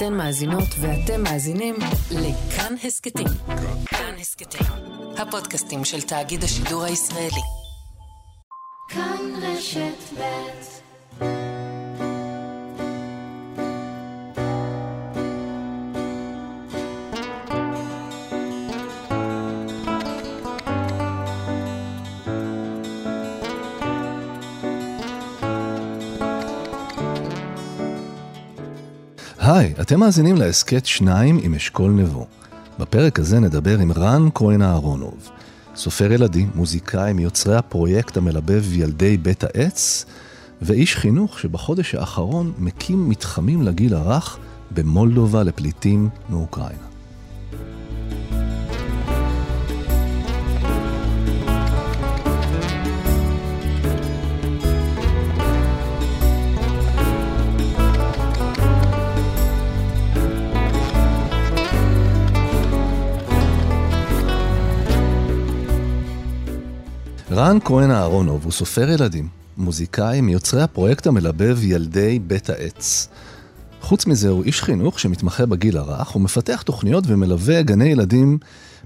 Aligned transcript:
אתן 0.00 0.14
מאזינות 0.14 0.68
ואתם 0.80 1.22
מאזינים 1.22 1.74
לכאן 2.10 2.74
הסכתים. 2.84 3.26
כאן 3.86 4.14
הסכתים, 4.20 4.66
הפודקאסטים 5.18 5.84
של 5.84 6.02
תאגיד 6.02 6.44
השידור 6.44 6.82
הישראלי. 6.82 7.42
כאן 8.88 9.18
רשת 9.42 10.18
ב' 10.18 11.59
היי, 29.52 29.74
אתם 29.80 30.00
מאזינים 30.00 30.36
להסכת 30.36 30.86
שניים 30.86 31.38
עם 31.42 31.54
אשכול 31.54 31.90
נבו. 31.90 32.26
בפרק 32.78 33.18
הזה 33.18 33.40
נדבר 33.40 33.78
עם 33.78 33.92
רן 33.92 34.28
כהן 34.34 34.62
אהרונוב, 34.62 35.30
סופר 35.76 36.12
ילדים, 36.12 36.50
מוזיקאי 36.54 37.12
מיוצרי 37.12 37.56
הפרויקט 37.56 38.16
המלבב 38.16 38.64
ילדי 38.72 39.16
בית 39.16 39.44
העץ, 39.44 40.04
ואיש 40.62 40.96
חינוך 40.96 41.38
שבחודש 41.38 41.94
האחרון 41.94 42.52
מקים 42.58 43.08
מתחמים 43.08 43.62
לגיל 43.62 43.94
הרך 43.94 44.38
במולדובה 44.70 45.42
לפליטים 45.42 46.08
מאוקראינה. 46.28 46.89
רן 67.50 67.58
כהן 67.64 67.90
אהרונוב 67.90 68.44
הוא 68.44 68.52
סופר 68.52 68.90
ילדים, 68.90 69.28
מוזיקאי 69.56 70.20
מיוצרי 70.20 70.62
הפרויקט 70.62 71.06
המלבב 71.06 71.58
ילדי 71.64 72.18
בית 72.18 72.50
העץ. 72.50 73.08
חוץ 73.80 74.06
מזה 74.06 74.28
הוא 74.28 74.44
איש 74.44 74.62
חינוך 74.62 75.00
שמתמחה 75.00 75.46
בגיל 75.46 75.78
הרך, 75.78 76.08
הוא 76.08 76.22
מפתח 76.22 76.62
תוכניות 76.62 77.04
ומלווה 77.06 77.62
גני 77.62 77.84
ילדים 77.84 78.38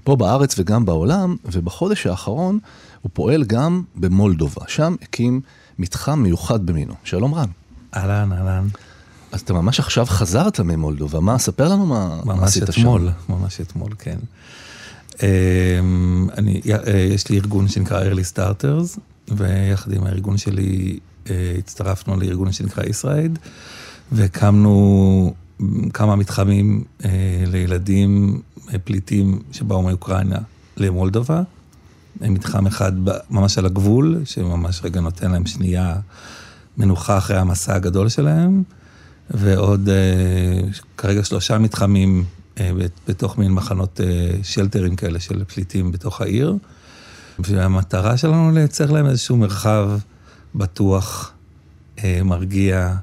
פה 0.03 0.15
בארץ 0.15 0.55
וגם 0.59 0.85
בעולם, 0.85 1.35
ובחודש 1.45 2.07
האחרון 2.07 2.59
הוא 3.01 3.09
פועל 3.13 3.43
גם 3.43 3.83
במולדובה, 3.95 4.61
שם 4.67 4.95
הקים 5.01 5.41
מתחם 5.79 6.19
מיוחד 6.19 6.65
במינו. 6.65 6.93
שלום 7.03 7.33
רן. 7.33 7.49
אהלן, 7.95 8.31
אהלן. 8.31 8.67
אז 9.31 9.41
אתה 9.41 9.53
ממש 9.53 9.79
עכשיו 9.79 10.05
חזרת 10.05 10.59
ממולדובה, 10.59 11.19
מה, 11.19 11.37
ספר 11.37 11.69
לנו 11.69 11.85
מה, 11.85 12.19
מה 12.25 12.33
ממש 12.35 12.43
עשית 12.43 12.69
אתמול, 12.69 13.09
שם. 13.27 13.33
ממש 13.33 13.61
אתמול, 13.61 13.89
כן. 13.99 14.17
אמ, 15.23 16.27
אני, 16.37 16.61
אה, 16.87 16.99
יש 16.99 17.29
לי 17.29 17.37
ארגון 17.37 17.67
שנקרא 17.67 18.03
early 18.03 18.33
starters, 18.35 18.99
ויחד 19.27 19.93
עם 19.93 20.03
הארגון 20.03 20.37
שלי 20.37 20.99
אה, 21.29 21.55
הצטרפנו 21.57 22.19
לארגון 22.19 22.51
שנקרא 22.51 22.83
ישראיד, 22.83 23.39
והקמנו 24.11 25.33
כמה 25.93 26.15
מתחמים 26.15 26.83
אה, 27.05 27.09
לילדים 27.47 28.41
פליטים 28.83 29.39
שבאו 29.51 29.81
מאוקראינה 29.81 30.39
למולדובה. 30.77 31.41
מתחם 32.21 32.67
אחד 32.67 32.91
ממש 33.29 33.57
על 33.57 33.65
הגבול, 33.65 34.21
שממש 34.25 34.81
רגע 34.83 35.01
נותן 35.01 35.31
להם 35.31 35.45
שנייה 35.45 35.95
מנוחה 36.77 37.17
אחרי 37.17 37.37
המסע 37.37 37.75
הגדול 37.75 38.09
שלהם, 38.09 38.63
ועוד 39.29 39.89
כרגע 40.97 41.23
שלושה 41.23 41.57
מתחמים 41.57 42.23
בתוך 43.07 43.37
מין 43.37 43.51
מחנות 43.51 44.01
אה, 44.01 44.31
שלטרים 44.43 44.95
כאלה 44.95 45.19
של 45.19 45.43
פליטים 45.43 45.91
בתוך 45.91 46.21
העיר. 46.21 46.55
והמטרה 47.39 48.17
שלנו 48.17 48.51
לייצר 48.51 48.91
להם 48.91 49.05
איזשהו 49.05 49.37
מרחב 49.37 49.89
בטוח, 50.55 51.31
אה, 52.03 52.19
מרגיע, 52.23 52.95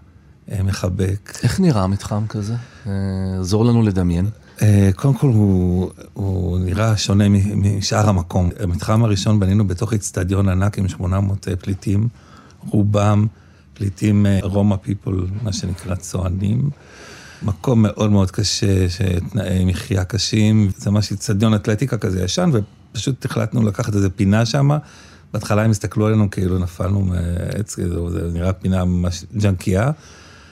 אה, 0.52 0.62
מחבק. 0.62 1.32
איך 1.42 1.60
נראה 1.60 1.86
מתחם 1.86 2.26
כזה? 2.26 2.54
אה, 2.86 2.92
עזור 3.40 3.64
לנו 3.64 3.82
לדמיין. 3.82 4.26
אה, 4.62 4.90
קודם 4.96 5.14
כל 5.14 5.26
הוא, 5.26 5.90
הוא 6.12 6.58
נראה 6.58 6.96
שונה 6.96 7.24
משאר 7.54 8.08
המקום. 8.08 8.50
המתחם 8.60 9.04
הראשון 9.04 9.40
בנינו 9.40 9.66
בתוך 9.66 9.92
איצטדיון 9.92 10.48
ענק 10.48 10.78
עם 10.78 10.88
800 10.88 11.48
אה, 11.48 11.56
פליטים, 11.56 12.08
רובם 12.68 13.26
פליטים 13.74 14.26
אה, 14.26 14.38
רומא 14.42 14.76
פיפול, 14.76 15.26
מה 15.42 15.52
שנקרא 15.52 15.94
צוענים. 15.94 16.70
מקום 17.44 17.82
מאוד 17.82 18.10
מאוד 18.10 18.30
קשה, 18.30 18.88
שתנאי 18.88 19.64
מחיה 19.64 20.04
קשים, 20.04 20.70
זה 20.76 20.90
ממש 20.90 21.10
איצטדיון 21.10 21.54
אתלטיקה 21.54 21.98
כזה 21.98 22.24
ישן, 22.24 22.50
ופשוט 22.52 23.24
החלטנו 23.24 23.62
לקחת 23.62 23.94
איזה 23.94 24.10
פינה 24.10 24.46
שם. 24.46 24.70
בהתחלה 25.32 25.62
הם 25.62 25.70
הסתכלו 25.70 26.06
עלינו 26.06 26.30
כאילו 26.30 26.58
נפלנו 26.58 27.00
מעץ, 27.00 27.74
כאילו, 27.74 28.10
זה 28.10 28.30
נראה 28.32 28.52
פינה 28.52 28.84
ממש 28.84 29.24
ג'נקייה, 29.36 29.90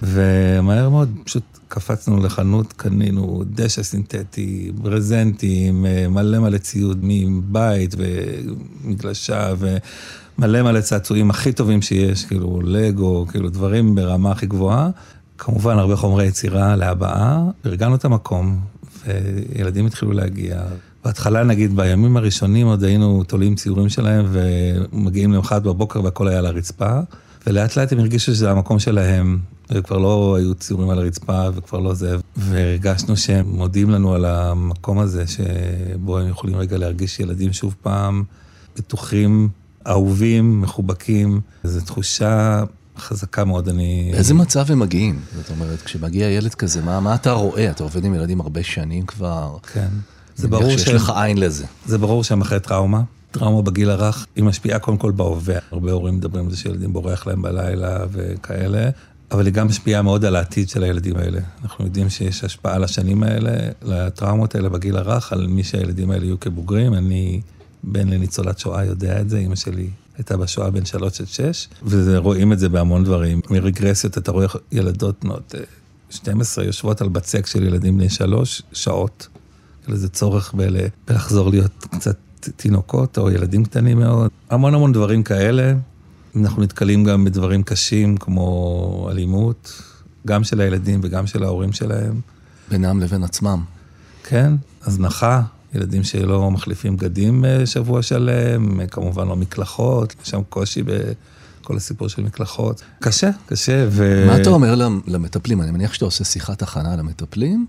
ומהר 0.02 0.88
מאוד 0.88 1.10
פשוט 1.24 1.42
קפצנו 1.68 2.22
לחנות, 2.22 2.72
קנינו 2.72 3.44
דשא 3.46 3.82
סינתטי, 3.82 4.72
ברזנטים, 4.74 5.86
אה, 5.86 6.08
מלא 6.08 6.38
מלא 6.38 6.58
ציוד 6.58 6.98
מבית 7.02 7.94
ומגלשה 7.98 9.52
ומלא 9.58 10.62
מלא 10.62 10.80
צעצועים 10.80 11.30
הכי 11.30 11.52
טובים 11.52 11.82
שיש, 11.82 12.24
כאילו 12.24 12.60
לגו, 12.64 13.26
כאילו 13.30 13.50
דברים 13.50 13.94
ברמה 13.94 14.32
הכי 14.32 14.46
גבוהה. 14.46 14.90
כמובן 15.42 15.78
הרבה 15.78 15.96
חומרי 15.96 16.26
יצירה 16.26 16.76
להבעה, 16.76 17.44
ארגנו 17.66 17.94
את 17.94 18.04
המקום, 18.04 18.60
וילדים 19.06 19.86
התחילו 19.86 20.12
להגיע. 20.12 20.62
בהתחלה, 21.04 21.44
נגיד, 21.44 21.76
בימים 21.76 22.16
הראשונים 22.16 22.66
עוד 22.66 22.84
היינו 22.84 23.24
תולים 23.24 23.54
ציורים 23.54 23.88
שלהם 23.88 24.26
ומגיעים 24.28 25.32
למחרת 25.32 25.62
בבוקר 25.62 26.04
והכל 26.04 26.28
היה 26.28 26.38
על 26.38 26.46
הרצפה, 26.46 27.00
ולאט 27.46 27.76
לאט 27.76 27.92
הם 27.92 27.98
הרגישו 27.98 28.34
שזה 28.34 28.50
המקום 28.50 28.78
שלהם, 28.78 29.38
וכבר 29.70 29.98
לא 29.98 30.36
היו 30.38 30.54
ציורים 30.54 30.90
על 30.90 30.98
הרצפה 30.98 31.48
וכבר 31.54 31.78
לא 31.78 31.94
זה, 31.94 32.16
והרגשנו 32.36 33.16
שהם 33.16 33.46
מודים 33.48 33.90
לנו 33.90 34.14
על 34.14 34.24
המקום 34.24 34.98
הזה, 34.98 35.24
שבו 35.26 36.18
הם 36.18 36.28
יכולים 36.28 36.56
רגע 36.56 36.78
להרגיש 36.78 37.20
ילדים 37.20 37.52
שוב 37.52 37.74
פעם 37.82 38.24
בטוחים, 38.76 39.48
אהובים, 39.86 40.60
מחובקים. 40.60 41.40
זו 41.64 41.80
תחושה 41.80 42.62
חזקה 42.98 43.44
מאוד, 43.44 43.68
אני... 43.68 44.08
באיזה 44.12 44.34
מצב 44.34 44.70
הם 44.70 44.78
מגיעים? 44.78 45.20
זאת 45.36 45.50
אומרת, 45.50 45.82
כשמגיע 45.82 46.28
ילד 46.28 46.54
כזה, 46.54 46.82
מה, 46.82 47.00
מה 47.00 47.14
אתה 47.14 47.32
רואה? 47.32 47.70
אתה 47.70 47.82
עובד 47.82 48.04
עם 48.04 48.14
ילדים 48.14 48.40
הרבה 48.40 48.62
שנים 48.62 49.06
כבר. 49.06 49.56
כן. 49.72 49.88
זה 50.36 50.48
ברור 50.48 50.70
שיש 50.70 50.82
שהם- 50.82 50.96
לך 50.96 51.12
עין 51.16 51.38
לזה. 51.38 51.64
זה 51.86 51.98
ברור 51.98 52.24
שהם 52.24 52.40
אחרי 52.40 52.60
טראומה. 52.60 53.02
טראומה 53.30 53.62
בגיל 53.62 53.90
הרך, 53.90 54.26
היא 54.36 54.44
משפיעה 54.44 54.78
קודם 54.78 54.96
כל 54.96 55.10
בהווה. 55.10 55.54
הרבה 55.70 55.92
הורים 55.92 56.14
מדברים 56.16 56.44
על 56.44 56.50
זה 56.50 56.56
שילדים 56.56 56.92
בורח 56.92 57.26
להם 57.26 57.42
בלילה 57.42 57.98
וכאלה, 58.12 58.90
אבל 59.30 59.46
היא 59.46 59.54
גם 59.54 59.66
משפיעה 59.66 60.02
מאוד 60.02 60.24
על 60.24 60.36
העתיד 60.36 60.68
של 60.68 60.82
הילדים 60.82 61.16
האלה. 61.16 61.40
אנחנו 61.62 61.84
יודעים 61.84 62.10
שיש 62.10 62.44
השפעה 62.44 62.78
לשנים 62.78 63.22
האלה, 63.22 63.50
לטראומות 63.82 64.54
האלה 64.54 64.68
בגיל 64.68 64.96
הרך, 64.96 65.32
על 65.32 65.46
מי 65.46 65.64
שהילדים 65.64 66.10
האלה 66.10 66.24
יהיו 66.24 66.40
כבוגרים. 66.40 66.94
אני 66.94 67.40
בן 67.84 68.08
לניצולת 68.08 68.58
שואה 68.58 68.84
יודע 68.84 69.20
את 69.20 69.30
זה, 69.30 69.38
אמא 69.38 69.56
שלי 69.56 69.88
הייתה 70.20 70.36
בשואה 70.36 70.70
בין 70.70 70.84
שלוש 70.84 71.20
עד 71.20 71.26
שש, 71.26 71.68
ורואים 71.82 72.52
את 72.52 72.58
זה 72.58 72.68
בהמון 72.68 73.04
דברים. 73.04 73.40
מרגרסיות 73.50 74.18
אתה 74.18 74.32
רואה 74.32 74.46
ילדות 74.72 75.24
בנות 75.24 75.54
אה, 75.58 75.60
12 76.10 76.64
יושבות 76.64 77.00
על 77.00 77.08
בצק 77.08 77.46
של 77.46 77.62
ילדים 77.62 77.96
בני 77.98 78.08
שלוש 78.08 78.62
שעות. 78.72 79.28
כאילו 79.84 79.96
זה 79.96 80.08
צורך 80.08 80.54
בל... 80.54 80.76
בלחזור 81.08 81.50
להיות 81.50 81.86
קצת 81.90 82.16
תינוקות 82.56 83.18
או 83.18 83.30
ילדים 83.30 83.64
קטנים 83.64 83.98
מאוד. 83.98 84.30
המון 84.50 84.74
המון 84.74 84.92
דברים 84.92 85.22
כאלה. 85.22 85.74
אנחנו 86.36 86.62
נתקלים 86.62 87.04
גם 87.04 87.24
בדברים 87.24 87.62
קשים 87.62 88.16
כמו 88.16 89.08
אלימות, 89.10 89.82
גם 90.26 90.44
של 90.44 90.60
הילדים 90.60 91.00
וגם 91.02 91.26
של 91.26 91.42
ההורים 91.42 91.72
שלהם. 91.72 92.20
בינם 92.70 93.00
לבין 93.00 93.24
עצמם. 93.24 93.64
כן, 94.24 94.52
הזנחה, 94.84 95.42
ילדים 95.74 96.04
שלא 96.04 96.50
מחליפים 96.50 96.96
בגדים 96.96 97.44
אה, 97.44 97.66
שבוע 97.66 98.02
שלם, 98.02 98.80
אה, 98.80 98.86
כמובן 98.86 99.28
לא 99.28 99.36
מקלחות, 99.36 100.14
יש 100.24 100.30
שם 100.30 100.40
קושי 100.48 100.82
בכל 100.82 101.76
הסיפור 101.76 102.08
של 102.08 102.22
מקלחות. 102.22 102.82
קשה, 103.00 103.30
קשה, 103.46 103.86
ו... 103.90 104.24
מה 104.26 104.36
אתה 104.36 104.50
אומר 104.50 104.74
למ- 104.74 105.00
למטפלים? 105.06 105.62
אני 105.62 105.70
מניח 105.70 105.92
שאתה 105.92 106.04
עושה 106.04 106.24
שיחת 106.24 106.62
הכנה 106.62 106.96
למטפלים. 106.96 107.66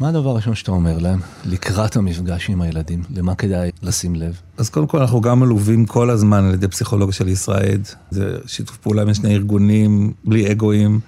מה 0.00 0.08
הדבר 0.08 0.30
הראשון 0.30 0.54
שאתה 0.54 0.70
אומר 0.70 0.98
להם 0.98 1.20
לקראת 1.44 1.96
המפגש 1.96 2.50
עם 2.50 2.62
הילדים? 2.62 3.02
למה 3.14 3.34
כדאי 3.34 3.70
לשים 3.82 4.14
לב? 4.14 4.40
אז 4.58 4.68
קודם 4.70 4.86
כל 4.86 5.00
אנחנו 5.00 5.20
גם 5.20 5.40
מלווים 5.40 5.86
כל 5.86 6.10
הזמן 6.10 6.44
על 6.44 6.54
ידי 6.54 6.68
פסיכולוג 6.68 7.10
של 7.12 7.28
ישראיד. 7.28 7.88
זה 8.10 8.36
שיתוף 8.46 8.76
פעולה 8.76 9.04
בין 9.04 9.14
שני 9.14 9.34
ארגונים, 9.34 10.12
בלי 10.24 10.52
אגואים, 10.52 11.00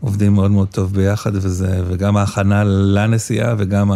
עובדים 0.00 0.34
מאוד 0.34 0.50
מאוד 0.50 0.68
טוב 0.68 0.92
ביחד, 0.94 1.30
וזה, 1.34 1.82
וגם 1.88 2.16
ההכנה 2.16 2.64
לנסיעה 2.64 3.54
וגם 3.58 3.90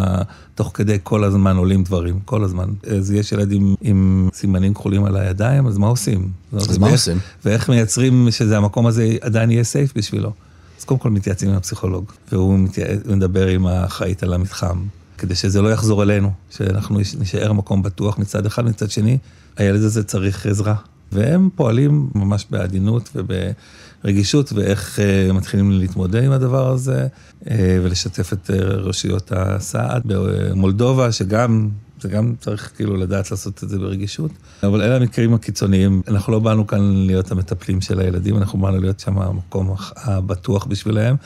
תוך 0.61 0.71
כדי 0.75 0.99
כל 1.03 1.25
הזמן 1.25 1.57
עולים 1.57 1.85
דברים, 1.85 2.19
כל 2.25 2.45
הזמן. 2.45 2.69
אז 2.97 3.11
יש 3.11 3.33
ילדים 3.33 3.75
עם 3.81 4.29
סימנים 4.35 4.75
כחולים 4.75 5.05
על 5.05 5.17
הידיים, 5.17 5.67
אז 5.67 5.79
מה 5.79 5.87
עושים? 5.87 6.29
אז 6.53 6.79
מה 6.79 6.91
עושים? 6.91 7.19
ואיך 7.45 7.69
מייצרים 7.69 8.29
שזה 8.31 8.57
המקום 8.57 8.87
הזה 8.87 9.17
עדיין 9.21 9.51
יהיה 9.51 9.65
סייף 9.65 9.93
בשבילו. 9.97 10.33
אז 10.79 10.85
קודם 10.85 11.01
כל 11.01 11.11
מתייעצים 11.11 11.49
עם 11.49 11.57
הפסיכולוג, 11.57 12.13
והוא. 12.33 12.59
מדבר 13.07 13.47
עם 13.47 13.67
האחראית 13.67 14.23
על 14.23 14.33
המתחם, 14.33 14.79
כדי 15.19 15.35
שזה 15.35 15.63
לא 15.63 15.73
יחזור 15.73 16.03
אלינו, 16.03 16.31
שאנחנו 16.51 16.99
נשאר 17.19 17.53
מקום 17.53 17.83
בטוח 17.83 18.19
מצד 18.19 18.47
אחד, 18.47 18.65
מצד 18.65 18.91
שני, 18.91 19.19
הילד 19.57 19.83
הזה 19.83 20.05
צריך 20.05 20.47
עזרה. 20.47 20.75
והם 21.13 21.49
פועלים 21.55 22.11
ממש 22.15 22.47
בעדינות 22.51 23.11
וברגישות, 23.15 24.53
ואיך 24.53 24.99
uh, 24.99 25.33
מתחילים 25.33 25.71
להתמודד 25.71 26.25
עם 26.25 26.33
הדבר 26.33 26.69
הזה, 26.69 27.07
uh, 27.07 27.47
ולשתף 27.83 28.33
את 28.33 28.51
uh, 28.51 28.53
רשויות 28.63 29.33
הסעד 29.37 30.03
במולדובה, 30.05 31.13
שגם, 31.13 31.69
זה 32.01 32.09
גם 32.09 32.35
צריך 32.41 32.71
כאילו 32.77 32.97
לדעת 32.97 33.31
לעשות 33.31 33.65
את 33.65 33.69
זה 33.69 33.79
ברגישות. 33.79 34.31
אבל 34.63 34.83
אלה 34.83 34.97
המקרים 34.97 35.35
הקיצוניים, 35.35 36.03
אנחנו 36.09 36.33
לא 36.33 36.39
באנו 36.39 36.67
כאן 36.67 37.07
להיות 37.07 37.31
המטפלים 37.31 37.81
של 37.81 38.01
הילדים, 38.01 38.37
אנחנו 38.37 38.59
באנו 38.59 38.81
להיות 38.81 39.01
שם 39.01 39.19
המקום 39.19 39.75
הבטוח 39.97 40.65
בשבילם. 40.65 41.17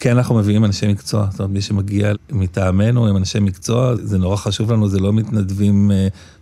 כן, 0.00 0.16
אנחנו 0.16 0.34
מביאים 0.34 0.64
אנשי 0.64 0.88
מקצוע, 0.88 1.28
זאת 1.30 1.40
אומרת, 1.40 1.52
מי 1.52 1.60
שמגיע 1.60 2.12
מטעמנו 2.32 3.08
הם 3.08 3.16
אנשי 3.16 3.40
מקצוע, 3.40 3.94
זה 3.96 4.18
נורא 4.18 4.36
חשוב 4.36 4.72
לנו, 4.72 4.88
זה 4.88 5.00
לא 5.00 5.12
מתנדבים 5.12 5.90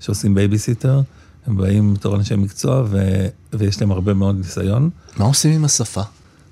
שעושים 0.01 0.35
בייביסיטר. 0.35 1.01
הם 1.49 1.57
באים 1.57 1.95
בתור 1.95 2.17
אנשי 2.17 2.37
מקצוע 2.37 2.85
ו... 2.91 3.27
ויש 3.53 3.81
להם 3.81 3.91
הרבה 3.91 4.15
מאוד 4.15 4.37
ניסיון. 4.37 4.91
מה 5.17 5.25
עושים 5.25 5.53
עם 5.53 5.65
השפה? 5.65 6.03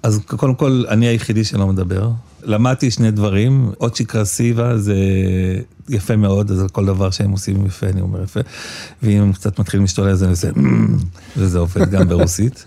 אז 0.03 0.21
קודם 0.27 0.55
כל, 0.55 0.85
אני 0.89 1.07
היחידי 1.07 1.45
שלא 1.45 1.67
מדבר. 1.67 2.11
למדתי 2.43 2.91
שני 2.91 3.11
דברים, 3.11 3.71
עוד 3.79 3.97
שקרה 3.97 4.25
סיבה 4.25 4.79
זה 4.79 4.97
יפה 5.89 6.17
מאוד, 6.17 6.51
אז 6.51 6.61
על 6.61 6.69
כל 6.69 6.87
דבר 6.87 7.11
שהם 7.11 7.31
עושים 7.31 7.67
יפה, 7.67 7.87
אני 7.87 8.01
אומר 8.01 8.23
יפה. 8.23 8.41
ואם 9.03 9.23
הם 9.23 9.33
קצת 9.33 9.59
מתחילים 9.59 9.85
להשתולל, 9.85 10.11
אז 10.11 10.23
אני 10.23 10.31
עושה, 10.31 10.49
וזה 11.37 11.59
עובד 11.59 11.91
גם 11.91 12.09
ברוסית. 12.09 12.65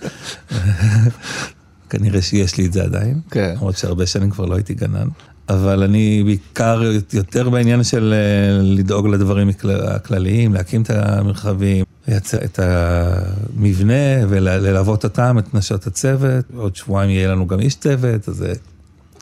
כנראה 1.90 2.22
שיש 2.22 2.58
לי 2.58 2.66
את 2.66 2.74
זה 2.74 2.84
עדיין, 2.84 3.20
כן. 3.32 3.54
למרות 3.56 3.78
שהרבה 3.78 4.06
שנים 4.06 4.30
כבר 4.30 4.46
לא 4.46 4.56
הייתי 4.56 4.74
גנן. 4.74 5.08
אבל 5.50 5.84
אני 5.84 6.24
בעיקר 6.26 6.82
יותר 7.14 7.50
בעניין 7.50 7.84
של 7.84 8.14
אה, 8.14 8.62
לדאוג 8.62 9.08
לדברים 9.08 9.50
הכלליים, 9.88 10.54
להקים 10.54 10.82
את 10.82 10.90
המרחבים, 10.90 11.86
לייצר 12.08 12.38
את 12.38 12.60
המבנה 12.60 14.28
וללוות 14.30 15.04
אותם, 15.04 15.40
את 15.40 15.54
נשות 15.54 15.88
הצוות. 15.88 16.46
עוד 16.56 16.76
שבועיים 16.76 17.10
יהיה 17.10 17.28
לנו 17.28 17.48
גם 17.48 17.60
איש 17.60 17.76
צוות, 17.76 18.30
אז 18.30 18.36
זה 18.36 18.54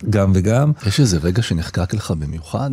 גם 0.09 0.31
וגם. 0.35 0.71
יש 0.88 1.00
איזה 1.00 1.18
רגע 1.18 1.41
שנחקק 1.41 1.94
לך 1.94 2.12
במיוחד, 2.12 2.71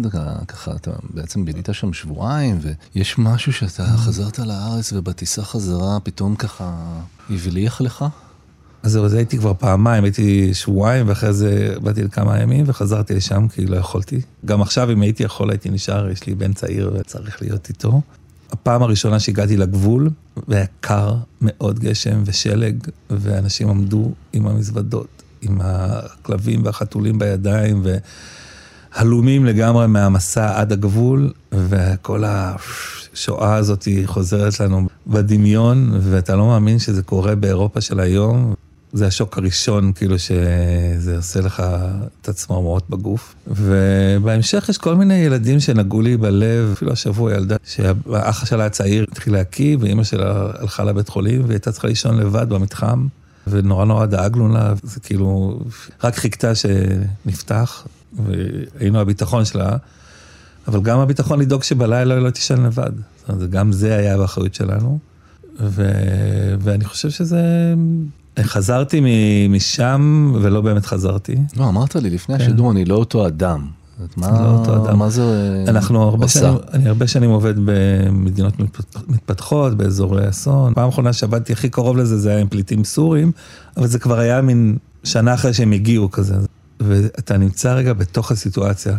ככה 0.48 0.72
אתה 0.76 0.90
בעצם 1.14 1.44
בילית 1.44 1.68
שם 1.72 1.92
שבועיים, 1.92 2.58
ויש 2.94 3.18
משהו 3.18 3.52
שאתה 3.52 3.86
חזרת 3.86 4.38
לארץ 4.38 4.92
ובטיסה 4.92 5.42
חזרה 5.42 6.00
פתאום 6.00 6.36
ככה 6.36 6.74
הבליח 7.30 7.80
לך? 7.80 8.04
אז 8.82 8.92
זהו, 8.92 9.04
אז 9.04 9.14
הייתי 9.14 9.38
כבר 9.38 9.52
פעמיים, 9.58 10.04
הייתי 10.04 10.54
שבועיים, 10.54 11.08
ואחרי 11.08 11.32
זה 11.32 11.74
באתי 11.82 12.02
לכמה 12.02 12.40
ימים 12.40 12.64
וחזרתי 12.68 13.14
לשם 13.14 13.48
כי 13.48 13.66
לא 13.66 13.76
יכולתי. 13.76 14.20
גם 14.44 14.62
עכשיו, 14.62 14.92
אם 14.92 15.02
הייתי 15.02 15.22
יכול, 15.22 15.50
הייתי 15.50 15.70
נשאר, 15.70 16.10
יש 16.10 16.26
לי 16.26 16.34
בן 16.34 16.52
צעיר 16.52 16.92
וצריך 16.94 17.42
להיות 17.42 17.68
איתו. 17.68 18.00
הפעם 18.54 18.82
הראשונה 18.82 19.20
שהגעתי 19.20 19.56
לגבול, 19.56 20.10
והיה 20.48 20.66
קר, 20.80 21.14
מאוד 21.40 21.78
גשם 21.78 22.22
ושלג, 22.24 22.76
ואנשים 23.10 23.68
עמדו 23.68 24.12
עם 24.32 24.46
המזוודות, 24.46 25.22
עם 25.42 25.60
הכלבים 25.62 26.64
והחתולים 26.64 27.18
בידיים, 27.18 27.82
והלומים 28.94 29.44
לגמרי 29.44 29.86
מהמסע 29.86 30.60
עד 30.60 30.72
הגבול, 30.72 31.32
וכל 31.52 32.24
השואה 32.26 33.54
הזאת 33.54 33.88
חוזרת 34.04 34.60
לנו 34.60 34.88
בדמיון, 35.06 35.90
ואתה 36.00 36.36
לא 36.36 36.46
מאמין 36.46 36.78
שזה 36.78 37.02
קורה 37.02 37.34
באירופה 37.34 37.80
של 37.80 38.00
היום. 38.00 38.54
זה 38.94 39.06
השוק 39.06 39.38
הראשון, 39.38 39.93
כאילו 39.93 40.19
שזה 40.19 41.17
עושה 41.17 41.41
לך 41.41 41.62
את 42.20 42.29
הצמרמורות 42.29 42.91
בגוף. 42.91 43.35
ובהמשך 43.46 44.67
יש 44.69 44.79
כל 44.79 44.94
מיני 44.94 45.14
ילדים 45.14 45.61
שנגעו 45.61 46.02
לי 46.02 46.17
בלב, 46.17 46.70
אפילו 46.73 46.93
השבוע 46.93 47.35
ילדה, 47.35 47.56
שהאח 47.64 48.46
שלה 48.46 48.67
הצעיר 48.67 49.06
התחיל 49.12 49.32
להקיא, 49.32 49.76
ואימא 49.81 50.05
שלה 50.05 50.50
הלכה 50.58 50.85
לבית 50.85 51.08
חולים, 51.08 51.41
והיא 51.41 51.52
הייתה 51.52 51.73
צריכה 51.73 51.88
לישון 51.88 52.19
לבד 52.19 52.49
במתחם, 52.49 53.06
ונורא 53.46 53.85
נורא 53.85 54.06
דאגנו 54.06 54.49
לה, 54.49 54.73
זה 54.82 55.00
כאילו, 55.00 55.61
רק 56.05 56.17
חיכתה 56.17 56.52
שנפתח, 56.55 57.87
והיינו 58.12 59.00
הביטחון 59.00 59.44
שלה, 59.44 59.76
אבל 60.69 60.82
גם 60.82 60.99
הביטחון 60.99 61.41
לדאוג 61.41 61.62
שבלילה 61.62 62.20
לא 62.20 62.31
תישן 62.31 62.62
לבד. 62.67 62.93
זאת 63.20 63.29
אומרת, 63.29 63.50
גם 63.50 63.73
זה 63.73 63.96
היה 63.96 64.19
באחריות 64.19 64.55
שלנו. 64.55 64.99
ו... 65.61 65.91
ואני 66.61 66.85
חושב 66.85 67.11
שזה 67.11 67.75
חזרתי 68.42 69.00
משם 69.50 70.32
ולא 70.42 70.60
באמת 70.60 70.86
חזרזרתי. 70.86 71.36
לא, 71.56 71.69
אמרת 71.69 71.96
לי 71.96 72.10
לפני 72.10 72.38
כן. 72.38 72.44
השידור, 72.44 72.70
אני 72.70 72.84
לא 72.84 72.94
אותו 72.94 73.26
אדם. 73.26 73.66
מה, 74.16 74.31
לא 74.31 74.58
אותו 74.58 74.84
אדם. 74.84 74.98
מה 74.98 75.10
זה 75.10 75.64
אנחנו 75.69 76.02
הרבה 76.02 76.28
שנים, 76.28 76.54
אני 76.72 76.88
הרבה 76.88 77.06
שנים 77.06 77.31
עובד 77.31 77.54
במדינות 77.64 78.54
מתפתחות, 79.08 79.75
באזורי 79.75 80.28
אסון. 80.28 80.75
פעם 80.75 80.88
אחרונה 80.88 81.12
שעבדתי 81.12 81.52
הכי 81.52 81.69
קרוב 81.69 81.96
לזה, 81.96 82.19
זה 82.19 82.31
היה 82.31 82.38
עם 82.38 82.48
פליטים 82.48 82.84
סורים, 82.84 83.32
אבל 83.76 83.86
זה 83.86 83.98
כבר 83.98 84.19
היה 84.19 84.40
מין 84.40 84.76
שנה 85.04 85.34
אחרי 85.34 85.54
שהם 85.54 85.72
הגיעו 85.72 86.10
כזה. 86.10 86.34
ואתה 86.81 87.36
נמצא 87.36 87.75
רגע 87.75 87.92
בתוך 87.92 88.32
הסיטואציה, 88.32 88.96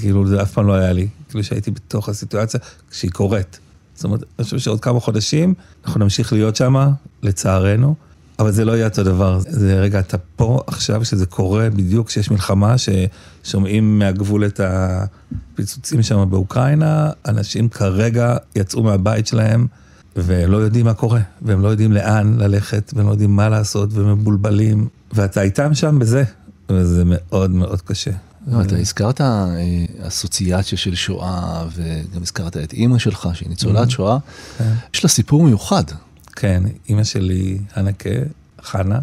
כאילו 0.00 0.26
זה 0.26 0.42
אף 0.42 0.52
פעם 0.52 0.66
לא 0.66 0.72
היה 0.72 0.92
לי, 0.92 1.08
כאילו 1.28 1.44
שהייתי 1.44 1.70
בתוך 1.70 2.08
הסיטואציה 2.08 2.60
כשהיא 2.90 3.10
קורית. 3.10 3.58
זאת 3.94 4.04
אומרת, 4.04 4.22
אני 4.38 4.44
חושב 4.44 4.58
שעוד 4.58 4.80
כמה 4.80 5.00
חודשים 5.00 5.54
אנחנו 5.84 6.00
נמשיך 6.00 6.32
להיות 6.32 6.56
שם, 6.56 6.90
לצערנו. 7.22 7.94
אבל 8.38 8.50
זה 8.50 8.64
לא 8.64 8.72
יהיה 8.72 8.86
אותו 8.86 9.02
דבר. 9.02 9.38
זה 9.48 9.80
רגע, 9.80 9.98
אתה 9.98 10.18
פה 10.18 10.62
עכשיו, 10.66 11.04
שזה 11.04 11.26
קורה 11.26 11.70
בדיוק 11.70 12.06
כשיש 12.06 12.30
מלחמה, 12.30 12.74
ששומעים 12.78 13.98
מהגבול 13.98 14.46
את 14.46 14.60
הפיצוצים 14.64 16.02
שם 16.02 16.30
באוקראינה, 16.30 17.10
אנשים 17.28 17.68
כרגע 17.68 18.36
יצאו 18.56 18.82
מהבית 18.82 19.26
שלהם 19.26 19.66
ולא 20.16 20.56
יודעים 20.56 20.84
מה 20.84 20.94
קורה, 20.94 21.20
והם 21.42 21.62
לא 21.62 21.68
יודעים 21.68 21.92
לאן 21.92 22.36
ללכת, 22.38 22.92
והם 22.96 23.06
לא 23.06 23.12
יודעים 23.12 23.36
מה 23.36 23.48
לעשות, 23.48 23.90
ומבולבלים, 23.92 24.88
ואתה 25.12 25.42
איתם 25.42 25.74
שם 25.74 25.98
בזה, 25.98 26.24
וזה 26.68 27.02
מאוד 27.06 27.50
מאוד 27.50 27.80
קשה. 27.80 28.10
לא, 28.46 28.62
אתה 28.62 28.76
הזכרת 28.76 29.20
אה, 29.20 29.46
אסוציאציה 30.00 30.78
של 30.78 30.94
שואה, 30.94 31.64
וגם 31.74 32.22
הזכרת 32.22 32.56
את 32.56 32.72
אימא 32.72 32.98
שלך, 32.98 33.28
שהיא 33.34 33.48
ניצולת 33.48 33.88
mm-hmm. 33.88 33.90
שואה. 33.90 34.18
כן. 34.58 34.72
יש 34.94 35.04
לה 35.04 35.10
סיפור 35.10 35.42
מיוחד. 35.42 35.84
כן, 36.36 36.62
אימא 36.88 37.04
שלי, 37.04 37.58
הנקה, 37.74 38.10
חנה, 38.62 38.98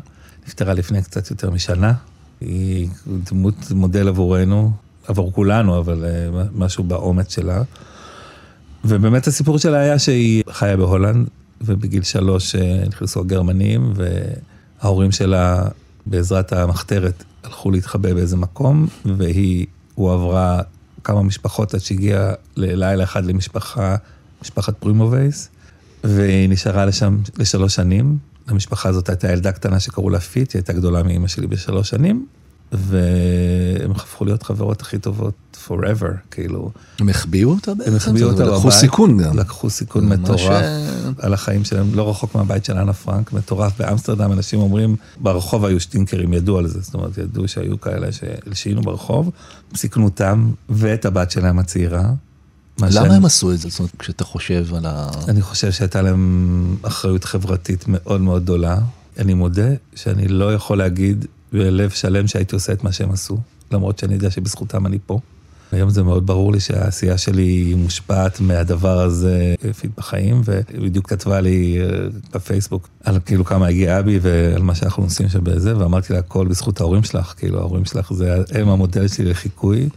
נפטרה 0.48 0.74
לפני 0.74 1.04
קצת 1.04 1.32
יותר 1.32 1.52
משנה. 1.52 1.94
היא 2.42 2.90
דמות 3.08 3.72
מודל 3.72 4.08
עבורנו, 4.08 4.72
עבור 5.08 5.34
כולנו, 5.34 5.78
אבל 5.78 6.06
uh, 6.06 6.38
משהו 6.56 6.84
באומץ 6.84 7.34
שלה. 7.36 7.64
ובאמת 8.86 9.28
הסיפור 9.28 9.58
שלה 9.58 9.80
היה 9.80 10.00
שהיא 10.00 10.44
חיה 10.50 10.78
בהולנד, 10.78 11.28
ובגיל 11.62 12.04
שלוש 12.04 12.56
uh, 12.56 12.60
נכנסו 12.88 13.20
הגרמנים, 13.20 13.94
וההורים 13.96 15.12
שלה, 15.12 15.64
בעזרת 16.06 16.54
המחתרת, 16.54 17.24
הלכו 17.44 17.72
להתחבא 17.72 18.14
באיזה 18.14 18.38
מקום, 18.38 18.88
והיא 19.18 19.66
הועברה 19.96 20.62
כמה 21.04 21.24
משפחות 21.24 21.74
עד 21.74 21.80
שהגיעה 21.80 22.34
ללילה 22.56 23.04
אחד 23.04 23.26
למשפחה, 23.26 23.96
משפחת 24.42 24.78
פרימובייס. 24.80 25.50
והיא 26.04 26.50
נשארה 26.50 26.86
לשם 26.86 27.18
לשלוש 27.38 27.76
שנים. 27.76 28.18
למשפחה 28.48 28.90
הזאת 28.90 29.10
הייתה 29.10 29.32
ילדה 29.32 29.52
קטנה 29.52 29.80
שקראו 29.80 30.10
לה 30.10 30.20
פיט, 30.20 30.54
היא 30.54 30.60
הייתה 30.60 30.74
גדולה 30.74 31.04
מאימא 31.04 31.28
שלי 31.28 31.48
בשלוש 31.48 31.90
שנים, 31.90 32.26
והם 32.72 33.92
הפכו 33.92 34.26
להיות 34.26 34.44
חברות 34.44 34.82
הכי 34.82 35.00
טובות 35.00 35.58
forever, 35.68 36.12
כאילו. 36.32 36.72
הם 37.00 37.10
החביאו 37.10 37.50
אותה 37.50 37.74
בעצם? 37.74 37.92
הם 37.92 37.96
החביאו 37.96 38.30
אותה 38.30 38.44
בבית. 38.44 38.56
לקחו 38.56 38.72
סיכון 38.72 39.18
גם. 39.18 39.38
לקחו 39.38 39.70
סיכון 39.70 40.10
מטורף 40.10 40.66
על 41.18 41.34
החיים 41.34 41.64
שלהם, 41.64 41.96
לא 41.96 42.10
רחוק 42.10 42.36
מהבית 42.36 42.66
של 42.66 42.78
אנה 42.78 42.94
פרנק, 42.94 43.34
מטורף. 43.34 43.80
באמסטרדם 43.80 44.32
אנשים 44.32 44.60
אומרים, 44.60 44.96
ברחוב 45.20 45.66
היו 45.66 45.80
שטינקרים, 45.80 46.34
ידעו 46.34 46.58
על 46.58 46.68
זה, 46.68 46.82
זאת 46.82 46.94
אומרת, 46.94 47.18
ידעו 47.18 47.48
שהיו 47.48 47.82
כאלה 47.82 48.12
שהלשינו 48.12 48.82
ברחוב, 48.82 49.30
סיכנו 49.76 50.06
אותם 50.06 50.52
ואת 50.70 51.06
הבת 51.06 51.32
שלהם 51.32 51.60
הצעירה. 51.60 52.14
למה. 52.80 53.16
הם 53.16 53.26
עשו 53.26 53.52
את 53.52 53.60
זה? 53.60 53.70
זאת 53.70 53.80
אומרת, 53.80 53.92
כשאתה 54.00 54.24
חושב 54.24 54.74
על 54.74 54.86
ה... 54.86 55.10
אני 55.28 55.42
חושב 55.42 55.72
שהייתה 55.72 56.02
להם 56.02 56.76
אחריות 56.82 57.24
חברתית 57.24 57.86
מאוד 57.88 58.22
מאוד 58.22 58.44
גדולה. 58.44 58.78
אני 59.18 59.34
מודה 59.34 59.68
שאני 59.96 60.28
לא 60.28 60.54
יכול 60.54 60.78
להגיד 60.78 61.26
בלב 61.54 61.90
שלם 61.90 62.28
שהייתי 62.28 62.56
עושה 62.56 62.74
את 62.74 62.84
מה 62.84 62.92
שהם 62.92 63.12
עשו, 63.12 63.38
למרות 63.72 64.00
שאני 64.00 64.14
יודע 64.14 64.32
שבזכותם 64.32 64.86
אני 64.86 64.98
פה. 65.06 65.20
היום 65.72 65.90
זה 65.90 66.04
מאוד 66.04 66.26
ברור 66.26 66.52
לי 66.52 66.60
שהעשייה 66.60 67.18
שלי 67.18 67.74
מושפעת 67.78 68.40
מהדבר 68.40 69.00
הזה 69.00 69.56
פיד 69.80 69.92
בחיים, 69.98 70.42
ובדיוק 70.46 71.10
כתבה 71.10 71.42
לי 71.42 71.78
אה, 71.82 71.88
בפייסבוק 72.34 72.90
על 73.04 73.20
כאילו 73.26 73.46
כמה 73.46 73.68
הגיעה 73.68 74.02
בי 74.02 74.20
ועל 74.22 74.62
מה 74.62 74.76
שאנחנו 74.76 75.04
עושים 75.04 75.30
שם 75.30 75.44
בזה, 75.44 75.78
ואמרתי 75.78 76.14
לה 76.14 76.20
הכל 76.20 76.48
בזכות 76.48 76.82
ההורים 76.82 77.04
שלך, 77.04 77.34
כאילו 77.38 77.60
ההורים 77.60 77.86
שלך 77.86 78.14
זה, 78.14 78.36
הם 78.52 78.70
המודל 78.70 79.08
שלי 79.08 79.26
לחיקוי. 79.26 79.90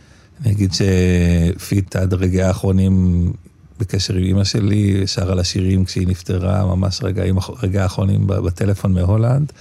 אני 0.42 0.52
אגיד 0.52 0.70
שפיט 0.72 1.96
עד 1.96 2.14
רגעי 2.14 2.42
האחרונים 2.42 3.32
בקשר 3.80 4.14
עם 4.14 4.24
אמא 4.24 4.44
שלי, 4.44 5.06
שרה 5.06 5.34
לה 5.34 5.44
שירים 5.44 5.84
כשהיא 5.84 6.08
נפטרה, 6.08 6.66
ממש 6.66 7.00
רגעים, 7.02 7.38
רגעי 7.62 7.82
האחרונים 7.82 8.26
בטלפון 8.26 8.92
מהולנד, 8.92 9.52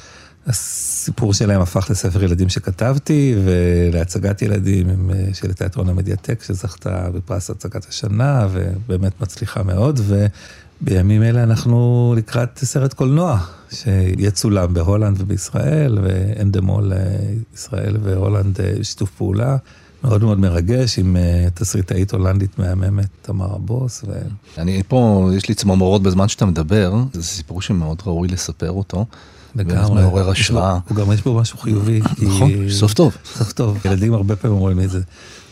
הסיפור 0.47 1.33
שלהם 1.33 1.61
הפך 1.61 1.87
לספר 1.89 2.23
ילדים 2.23 2.49
שכתבתי, 2.49 3.35
ולהצגת 3.43 4.41
ילדים 4.41 4.89
אה, 4.89 5.33
של 5.33 5.53
תיאטרון 5.53 5.89
המדיאטק, 5.89 6.43
שזכתה 6.43 7.09
בפרס 7.13 7.49
הצגת 7.49 7.85
השנה, 7.89 8.47
ובאמת 8.51 9.21
מצליחה 9.21 9.63
מאוד, 9.63 9.99
ובימים 10.81 11.23
אלה 11.23 11.43
אנחנו 11.43 12.13
לקראת 12.17 12.59
סרט 12.63 12.93
קולנוע, 12.93 13.39
שיהיה 13.71 14.31
צולם 14.31 14.73
בהולנד 14.73 15.21
ובישראל, 15.21 15.99
ואנדמול 16.03 16.93
ישראל 17.53 17.97
והולנד 18.03 18.59
שיתוף 18.83 19.09
פעולה. 19.17 19.57
מאוד 20.03 20.23
מאוד 20.23 20.39
מרגש, 20.39 20.99
עם 20.99 21.15
uh, 21.15 21.49
תסריטאית 21.49 22.11
הולנדית 22.11 22.59
מהממת, 22.59 23.07
תמר 23.21 23.55
הבוס. 23.55 24.03
ו... 24.07 24.11
אני 24.57 24.83
פה, 24.87 25.29
יש 25.37 25.47
לי 25.49 25.55
צמרמורות 25.55 26.03
בזמן 26.03 26.27
שאתה 26.27 26.45
מדבר, 26.45 26.93
זה 27.13 27.23
סיפור 27.23 27.61
שמאוד 27.61 28.01
ראוי 28.05 28.27
לספר 28.27 28.71
אותו. 28.71 29.05
לגמרי. 29.55 30.01
מעורר 30.01 30.29
השראה. 30.29 30.79
הוא 30.87 30.97
גם 30.97 31.11
יש 31.11 31.21
בו 31.21 31.33
משהו 31.33 31.57
חיובי. 31.57 32.01
נכון, 32.21 32.69
סוף 32.69 32.93
טוב. 32.93 33.17
סוף 33.35 33.51
טוב. 33.51 33.77
ילדים 33.85 34.13
הרבה 34.13 34.35
פעמים 34.35 34.57
אומרים 34.57 34.79
את 34.79 34.89
זה. 34.89 35.01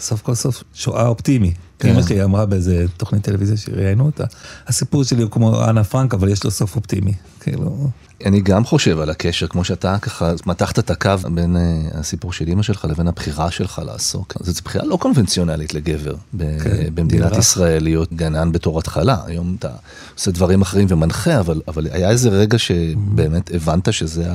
סוף 0.01 0.21
כל 0.21 0.35
סוף 0.35 0.63
שואה 0.73 1.07
אופטימי. 1.07 1.53
כן. 1.79 1.89
אמא 1.89 2.01
שלי 2.01 2.23
אמרה 2.23 2.45
באיזה 2.45 2.85
תוכנית 2.97 3.23
טלוויזיה 3.23 3.57
שראיינו 3.57 4.05
אותה, 4.05 4.23
הסיפור 4.67 5.03
שלי 5.03 5.21
הוא 5.23 5.31
כמו 5.31 5.69
אנה 5.69 5.83
פרנק, 5.83 6.13
אבל 6.13 6.29
יש 6.29 6.43
לו 6.43 6.51
סוף 6.51 6.75
אופטימי. 6.75 7.13
כאילו... 7.39 7.89
אני 8.25 8.41
גם 8.41 8.65
חושב 8.65 8.99
על 8.99 9.09
הקשר, 9.09 9.47
כמו 9.47 9.63
שאתה 9.63 9.97
ככה 10.01 10.33
מתחת 10.45 10.79
את 10.79 10.89
הקו 10.91 11.11
בין 11.33 11.55
uh, 11.55 11.97
הסיפור 11.97 12.33
של 12.33 12.47
אימא 12.47 12.63
שלך 12.63 12.85
לבין 12.89 13.07
הבחירה 13.07 13.51
שלך 13.51 13.81
לעסוק. 13.85 14.33
זו 14.39 14.61
בחירה 14.65 14.85
לא 14.85 14.95
קונבנציונלית 14.95 15.73
לגבר 15.73 16.15
ב- 16.33 16.63
כן, 16.63 16.95
במדינת 16.95 17.25
נראה. 17.25 17.39
ישראל 17.39 17.83
להיות 17.83 18.13
גנן 18.13 18.51
בתור 18.51 18.79
התחלה. 18.79 19.17
היום 19.25 19.55
אתה 19.59 19.69
עושה 20.17 20.31
דברים 20.31 20.61
אחרים 20.61 20.87
ומנחה, 20.89 21.39
אבל, 21.39 21.61
אבל 21.67 21.87
היה 21.91 22.09
איזה 22.09 22.29
רגע 22.29 22.57
שבאמת 22.57 23.51
הבנת 23.53 23.93
שזה 23.93 24.25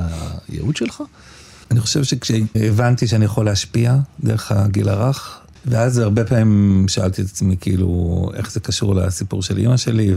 הייעוד 0.49 0.75
שלך? 0.75 1.03
אני 1.71 1.79
חושב 1.79 2.03
שכשהבנתי 2.03 3.07
שאני 3.07 3.25
יכול 3.25 3.45
להשפיע 3.45 3.95
דרך 4.23 4.51
הגיל 4.51 4.89
הרך, 4.89 5.39
ואז 5.65 5.97
הרבה 5.97 6.23
פעמים 6.23 6.85
שאלתי 6.87 7.21
את 7.21 7.27
עצמי 7.27 7.55
כאילו 7.61 8.29
איך 8.33 8.51
זה 8.51 8.59
קשור 8.59 8.95
לסיפור 8.95 9.43
של 9.43 9.57
אימא 9.57 9.77
שלי, 9.77 10.13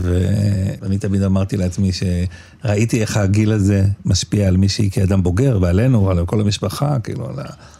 ואני 0.81 0.97
תמיד 0.97 1.23
אמרתי 1.23 1.57
לעצמי 1.57 1.91
שראיתי 1.91 3.01
איך 3.01 3.17
הגיל 3.17 3.51
הזה 3.51 3.85
משפיע 4.05 4.47
על 4.47 4.57
מישהי 4.57 4.89
כאדם 4.91 5.23
בוגר 5.23 5.59
ועלינו, 5.61 6.09
על 6.09 6.25
כל 6.25 6.41
המשפחה, 6.41 6.99
כאילו 6.99 7.29
על 7.29 7.35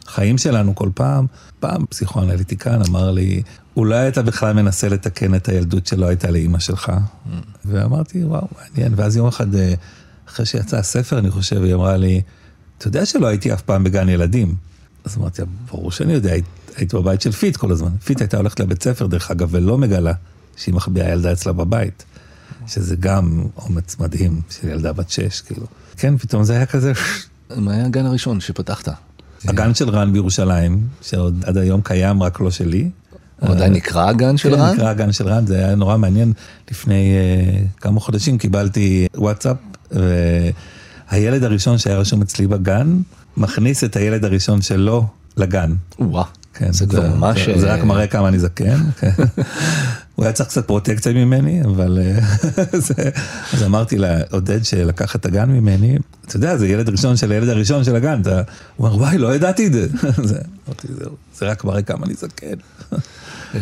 החיים 0.08 0.38
שלנו 0.38 0.76
כל 0.76 0.90
פעם. 0.94 1.26
פעם 1.60 1.86
פסיכואנליטיקן 1.86 2.82
אמר 2.90 3.12
לי, 3.12 3.42
אולי 3.76 4.08
אתה 4.08 4.22
בכלל 4.22 4.54
מנסה 4.54 4.90
לתקן 4.90 5.36
את 5.36 5.50
הילדות 5.50 5.88
שלא 5.88 6.06
הייתה 6.06 6.32
לאימא 6.32 6.60
שלך. 6.60 6.92
ואמרתי, 7.66 8.24
וואו, 8.24 8.48
מעניין. 8.58 8.94
ואז 8.96 9.18
יום 9.18 9.28
אחד, 9.28 9.56
אה, 9.56 9.74
אחרי 10.30 10.46
שיצא 10.46 10.78
הספר, 10.78 11.20
אני 11.20 11.32
חושב, 11.32 11.64
היא 11.64 11.74
אמרה 11.74 11.98
לי, 11.98 12.22
אתה 12.78 12.88
יודע 12.88 13.06
שלא 13.06 13.28
הייתי 13.28 13.54
אף 13.54 13.62
פעם 13.62 13.84
בגן 13.84 14.10
ילדים. 14.10 14.56
אז 15.06 15.18
אמרתי, 15.18 15.42
ברור 15.72 15.92
שאני 15.92 16.14
יודע, 16.14 16.34
היית, 16.72 16.80
היית 16.80 16.94
בבית 16.94 17.22
של 17.22 17.32
פיט 17.32 17.58
כל 17.58 17.72
הזמן. 17.72 17.90
פיט 18.04 18.22
הייתה 18.22 18.38
הולכת 18.38 18.60
לבית 18.60 18.84
ספר, 18.84 19.08
דרך 19.08 19.32
אגב, 19.32 19.48
ולא 19.52 19.78
מגלה 19.78 20.14
שהיא 20.56 20.76
מחביאה 20.76 21.10
ילדה 21.10 21.32
אצלה 21.32 21.54
בבית. 21.54 22.04
שזה 22.68 22.96
גם 22.96 23.44
אומץ 23.58 24.00
מדהים 24.00 24.42
של 24.50 24.70
ילדה 24.70 24.94
בת 24.94 25.10
שש, 25.10 25.42
כאילו. 25.42 25.66
כן, 25.98 26.18
פתאום 26.18 26.44
זה 26.44 26.54
היה 26.54 26.66
כזה... 26.66 26.94
מה 27.56 27.74
היה 27.74 27.86
הגן 27.86 28.06
הראשון 28.06 28.40
שפתחת? 28.40 28.90
הגן 29.48 29.74
של 29.74 29.90
רן 29.90 30.14
בירושלים, 30.14 30.88
שעוד 31.02 31.44
עד 31.46 31.58
היום 31.58 31.82
קיים, 31.82 32.24
רק 32.24 32.40
לא 32.40 32.52
שלי. 32.52 32.90
הוא 33.40 33.50
עדיין 33.50 33.74
נקרא 33.74 34.10
הגן 34.10 34.38
של 34.38 34.56
כן, 34.56 34.62
רן? 34.62 34.74
נקרא 34.74 34.90
הגן 34.90 35.12
של 35.12 35.28
רן, 35.28 35.46
זה 35.46 35.58
היה 35.58 35.76
נורא 35.76 35.98
מעניין. 35.98 36.34
לפני 36.72 37.14
uh, 37.14 37.82
כמה 37.82 38.00
חודשים 38.00 38.38
קיבלתי 38.38 39.08
וואטסאפ, 39.16 39.58
והילד 39.92 41.44
הראשון 41.44 41.78
שהיה 41.78 41.98
רשום 41.98 42.22
אצלי 42.22 42.48
בגן, 42.48 43.00
מכניס 43.38 43.84
את 43.84 43.96
הילד 43.96 44.26
הראשון 44.26 44.62
שלו 44.62 45.08
לגן. 45.38 45.74
וואה, 46.00 46.24
כן, 46.54 46.74
זה 46.74 46.86
כבר 46.86 47.16
ממש... 47.16 47.50
זה, 47.50 47.60
זה 47.60 47.74
רק 47.74 47.80
אה, 47.80 47.86
מראה 47.86 48.08
כמה 48.08 48.28
אני 48.28 48.40
זקן. 48.40 48.78
כן. 49.00 49.12
הוא 50.16 50.26
היה 50.26 50.34
צריך 50.34 50.50
קצת 50.50 50.68
פרוטקציה 50.68 51.14
ממני, 51.14 51.62
אבל 51.64 52.00
אה, 52.02 52.20
זה, 52.88 53.10
אז 53.54 53.64
אמרתי 53.64 53.98
לעודד 53.98 54.66
שלקח 54.66 55.16
את 55.16 55.26
הגן 55.26 55.50
ממני, 55.50 55.98
אתה 56.28 56.36
יודע, 56.36 56.58
זה 56.58 56.68
ילד 56.68 56.90
ראשון 56.90 57.18
של 57.18 57.32
הילד 57.32 57.50
הראשון 57.50 57.84
של 57.84 57.96
הגן, 57.96 58.22
אתה, 58.22 58.42
הוא 58.78 58.88
אמר, 58.88 58.98
וואי, 58.98 59.18
לא 59.18 59.36
ידעתי 59.36 59.68
את 59.68 59.74
זה. 59.74 59.88
זה, 60.30 60.40
זה 61.36 61.46
רק 61.46 61.64
מראה 61.64 61.82
כמה 61.82 62.06
אני 62.06 62.14
זקן. 62.14 62.56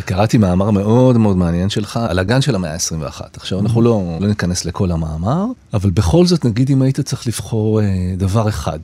קראתי 0.04 0.38
מאמר 0.38 0.70
מאוד 0.70 1.16
מאוד 1.16 1.36
מעניין 1.36 1.70
שלך 1.70 2.00
על 2.08 2.18
הגן 2.18 2.40
של 2.40 2.54
המאה 2.54 2.72
ה-21. 2.72 3.20
עכשיו 3.36 3.60
אנחנו 3.60 3.82
לא, 3.82 4.18
לא 4.20 4.28
ניכנס 4.28 4.64
לכל 4.64 4.90
המאמר, 4.90 5.44
אבל 5.74 5.90
בכל 5.90 6.26
זאת 6.26 6.44
נגיד 6.44 6.70
אם 6.70 6.82
היית 6.82 7.00
צריך 7.00 7.26
לבחור 7.26 7.80
אה, 7.80 7.86
דבר 8.16 8.48
אחד 8.48 8.78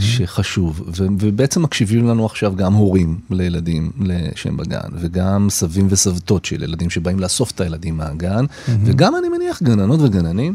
שחשוב, 0.00 0.82
ו- 0.86 1.06
ובעצם 1.20 1.62
מקשיבים 1.62 2.06
לנו 2.06 2.26
עכשיו 2.26 2.56
גם 2.56 2.74
הורים 2.74 3.18
לילדים 3.30 3.90
שהם 4.34 4.56
בגן, 4.56 4.88
וגם 5.00 5.46
סבים 5.50 5.86
וסבתות 5.90 6.44
של 6.44 6.62
ילדים 6.62 6.90
שבאים 6.90 7.20
לאסוף 7.20 7.50
את 7.50 7.60
הילדים 7.60 7.96
מהגן, 7.96 8.44
וגם 8.84 9.16
אני 9.16 9.28
מניח 9.28 9.62
גננות 9.62 10.00
וגננים, 10.00 10.54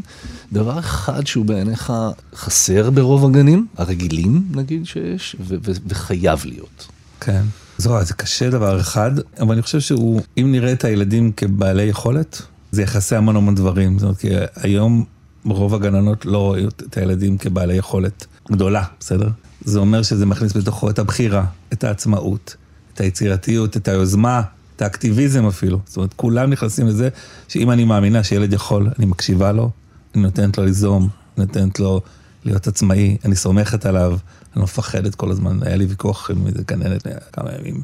דבר 0.52 0.78
אחד 0.78 1.26
שהוא 1.26 1.44
בעיניך 1.44 1.92
חסר 2.34 2.90
ברוב 2.90 3.24
הגנים, 3.24 3.66
הרגילים 3.76 4.44
נגיד 4.54 4.86
שיש, 4.86 5.36
ו- 5.40 5.56
ו- 5.64 5.72
וחייב 5.86 6.40
להיות. 6.44 6.86
כן. 7.20 7.42
זהו, 7.78 8.04
זה 8.04 8.14
קשה 8.14 8.50
דבר 8.50 8.80
אחד, 8.80 9.10
אבל 9.40 9.52
אני 9.52 9.62
חושב 9.62 9.80
שהוא, 9.80 10.20
אם 10.38 10.52
נראה 10.52 10.72
את 10.72 10.84
הילדים 10.84 11.32
כבעלי 11.36 11.82
יכולת, 11.82 12.42
זה 12.72 12.82
יכסה 12.82 13.18
המון 13.18 13.36
המון 13.36 13.54
דברים. 13.54 13.98
זאת 13.98 14.02
אומרת, 14.02 14.18
כי 14.18 14.28
היום 14.56 15.04
רוב 15.44 15.74
הגננות 15.74 16.26
לא 16.26 16.38
רואות 16.38 16.82
את 16.88 16.96
הילדים 16.96 17.38
כבעלי 17.38 17.74
יכולת 17.74 18.26
גדולה, 18.52 18.84
בסדר? 19.00 19.28
זה 19.64 19.78
אומר 19.78 20.02
שזה 20.02 20.26
מכניס 20.26 20.56
בתוכו 20.56 20.90
את 20.90 20.98
הבחירה, 20.98 21.44
את 21.72 21.84
העצמאות, 21.84 22.56
את 22.94 23.00
היצירתיות, 23.00 23.76
את 23.76 23.88
היוזמה, 23.88 24.42
את 24.76 24.82
האקטיביזם 24.82 25.46
אפילו. 25.46 25.80
זאת 25.86 25.96
אומרת, 25.96 26.14
כולם 26.14 26.50
נכנסים 26.50 26.86
לזה 26.86 27.08
שאם 27.48 27.70
אני 27.70 27.84
מאמינה 27.84 28.24
שילד 28.24 28.52
יכול, 28.52 28.88
אני 28.98 29.06
מקשיבה 29.06 29.52
לו, 29.52 29.70
אני 30.14 30.22
נותנת 30.22 30.58
לו 30.58 30.64
ליזום, 30.64 31.08
נותנת 31.36 31.80
לו 31.80 32.00
להיות 32.44 32.66
עצמאי, 32.66 33.16
אני 33.24 33.36
סומכת 33.36 33.86
עליו, 33.86 34.10
אני 34.10 34.18
לא 34.56 34.62
מפחדת 34.62 35.14
כל 35.14 35.30
הזמן. 35.30 35.58
היה 35.62 35.76
לי 35.76 35.84
ויכוח 35.84 36.30
עם 36.30 36.46
איזה 36.46 36.62
גננת 36.66 37.06
כמה 37.32 37.50
ימים. 37.58 37.82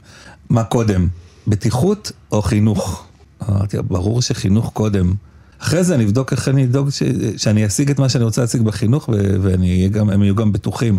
מה 0.50 0.64
קודם, 0.64 1.08
בטיחות 1.46 2.12
או 2.32 2.42
חינוך? 2.42 3.06
אמרתי, 3.48 3.76
ברור 3.82 4.22
שחינוך 4.22 4.70
קודם. 4.72 5.14
אחרי 5.60 5.84
זה 5.84 5.94
אני 5.94 6.04
אבדוק 6.04 6.32
איך 6.32 6.48
אני 6.48 6.64
אדאוג 6.64 6.90
ש... 6.90 7.02
שאני 7.36 7.66
אשיג 7.66 7.90
את 7.90 7.98
מה 7.98 8.08
שאני 8.08 8.24
רוצה 8.24 8.40
להשיג 8.40 8.62
בחינוך, 8.62 9.08
ו... 9.08 9.36
ואני 9.42 9.76
אהיה 9.76 9.88
גם, 9.88 10.10
הם 10.10 10.22
יהיו 10.22 10.34
גם 10.34 10.52
בטוחים. 10.52 10.98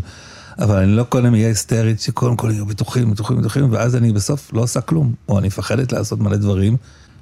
אבל 0.59 0.75
אני 0.75 0.91
לא 0.91 1.03
קודם 1.03 1.33
אהיה 1.33 1.47
היסטרית 1.47 2.01
שקודם 2.01 2.35
כל 2.35 2.51
יהיו 2.51 2.65
בטוחים, 2.65 3.11
בטוחים, 3.11 3.37
בטוחים, 3.37 3.67
ואז 3.71 3.95
אני 3.95 4.13
בסוף 4.13 4.53
לא 4.53 4.61
עושה 4.61 4.81
כלום. 4.81 5.13
או 5.29 5.39
אני 5.39 5.47
מפחדת 5.47 5.91
לעשות 5.91 6.19
מלא 6.19 6.37
דברים, 6.37 6.77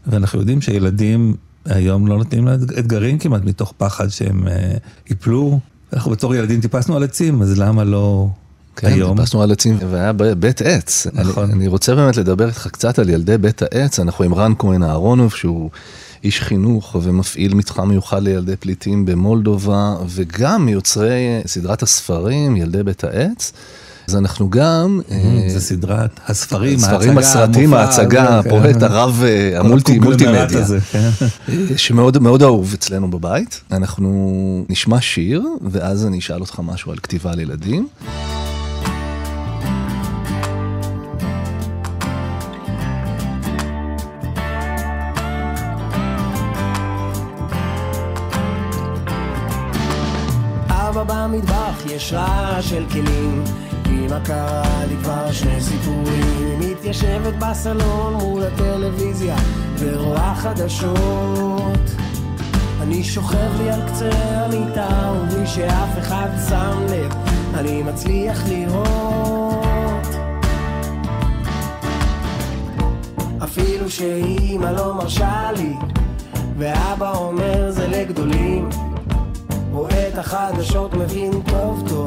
ואנחנו 0.07 0.39
יודעים 0.39 0.61
שילדים 0.61 1.35
היום 1.65 2.07
לא 2.07 2.17
נותנים 2.17 2.45
להם 2.45 2.59
אתגרים 2.79 3.17
כמעט 3.17 3.43
מתוך 3.43 3.73
פחד 3.77 4.07
שהם 4.07 4.47
אה, 4.47 4.77
ייפלו. 5.09 5.59
אנחנו 5.93 6.11
בתור 6.11 6.35
ילדים 6.35 6.61
טיפסנו 6.61 6.95
על 6.95 7.03
עצים, 7.03 7.41
אז 7.41 7.59
למה 7.59 7.83
לא 7.83 8.27
כן, 8.75 8.87
היום? 8.87 9.17
טיפסנו 9.17 9.41
על 9.41 9.51
עצים 9.51 9.77
והיה 9.89 10.13
ב- 10.13 10.23
בית 10.23 10.61
עץ. 10.61 11.07
נכון. 11.13 11.43
אני, 11.43 11.53
אני 11.53 11.67
רוצה 11.67 11.95
באמת 11.95 12.17
לדבר 12.17 12.47
איתך 12.47 12.67
קצת 12.67 12.99
על 12.99 13.09
ילדי 13.09 13.37
בית 13.37 13.61
העץ, 13.61 13.99
אנחנו 13.99 14.25
עם 14.25 14.33
רן 14.33 14.53
כהן 14.59 14.83
אהרונוב 14.83 15.33
שהוא 15.33 15.69
איש 16.23 16.41
חינוך 16.41 16.95
ומפעיל 17.01 17.53
מתחם 17.53 17.89
מיוחד 17.89 18.23
לילדי 18.23 18.55
פליטים 18.55 19.05
במולדובה, 19.05 19.95
וגם 20.07 20.65
מיוצרי 20.65 21.41
סדרת 21.45 21.83
הספרים 21.83 22.55
ילדי 22.55 22.83
בית 22.83 23.03
העץ. 23.03 23.53
אז 24.07 24.15
אנחנו 24.15 24.49
גם... 24.49 25.01
אה, 25.11 25.43
זה 25.47 25.61
סדרת 25.61 26.19
הספרים, 26.27 26.79
הספרים, 26.79 27.17
הסרטים, 27.17 27.73
ההצגה, 27.73 28.25
זה, 28.25 28.39
הפרויקט 28.39 28.79
כן. 28.79 28.85
הרב, 28.85 29.23
אה, 29.23 29.59
המולטי, 29.59 29.99
מולטימדיה. 29.99 30.65
כן. 30.91 31.09
שמאוד 31.77 32.17
מאוד 32.17 32.43
אהוב 32.43 32.73
אצלנו 32.73 33.11
בבית. 33.11 33.61
אנחנו 33.71 34.65
נשמע 34.69 35.01
שיר, 35.01 35.43
ואז 35.71 36.05
אני 36.05 36.19
אשאל 36.19 36.41
אותך 36.41 36.59
משהו 36.63 36.91
על 36.91 36.97
כתיבה 36.97 37.35
לילדים. 37.35 37.87
רעש 52.13 52.69
של 52.69 52.83
כלים. 52.91 53.43
אמא 53.85 54.19
קראה 54.19 54.85
לי 54.87 54.95
כבר 55.03 55.31
שני 55.31 55.61
סיפורים. 55.61 56.59
היא 56.61 56.71
מתיישבת 56.71 57.33
בסלון 57.39 58.13
מול 58.13 58.43
הטלוויזיה 58.43 59.35
ורואה 59.79 60.35
חדשות. 60.35 61.89
אני 62.81 63.03
שוכב 63.03 63.61
לי 63.61 63.69
על 63.69 63.81
קצה 63.89 64.09
המיטה 64.11 65.13
ובלי 65.15 65.47
שאף 65.47 65.99
אחד 65.99 66.29
שם 66.49 66.85
לב 66.89 67.13
אני 67.55 67.83
מצליח 67.83 68.43
לראות. 68.49 70.07
אפילו 73.43 73.89
שאימא 73.89 74.65
לא 74.65 74.93
מרשה 74.93 75.51
לי 75.57 75.73
ואבא 76.57 77.17
אומר 77.17 77.71
זה 77.71 77.87
לגדולים. 77.87 78.69
רואה 79.71 80.07
את 80.07 80.17
החדשות, 80.17 80.93
מבין 80.93 81.31
טוב 81.31 81.83
טוב 81.89 81.98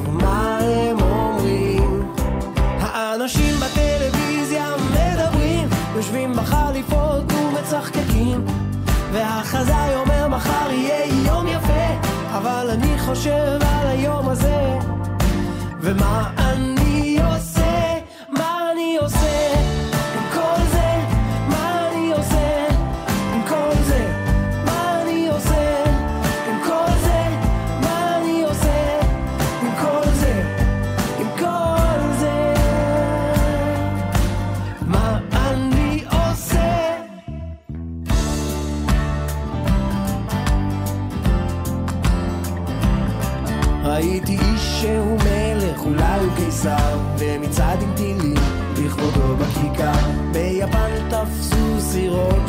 והחזאי 9.53 9.95
אומר 9.97 10.29
מחר 10.29 10.71
יהיה 10.71 11.27
יום 11.27 11.47
יפה, 11.47 12.09
אבל 12.39 12.71
אני 12.71 12.99
חושב 12.99 13.59
על 13.61 13.87
היום 13.87 14.29
הזה, 14.29 14.79
ומה 15.81 16.31
אני 16.39 16.82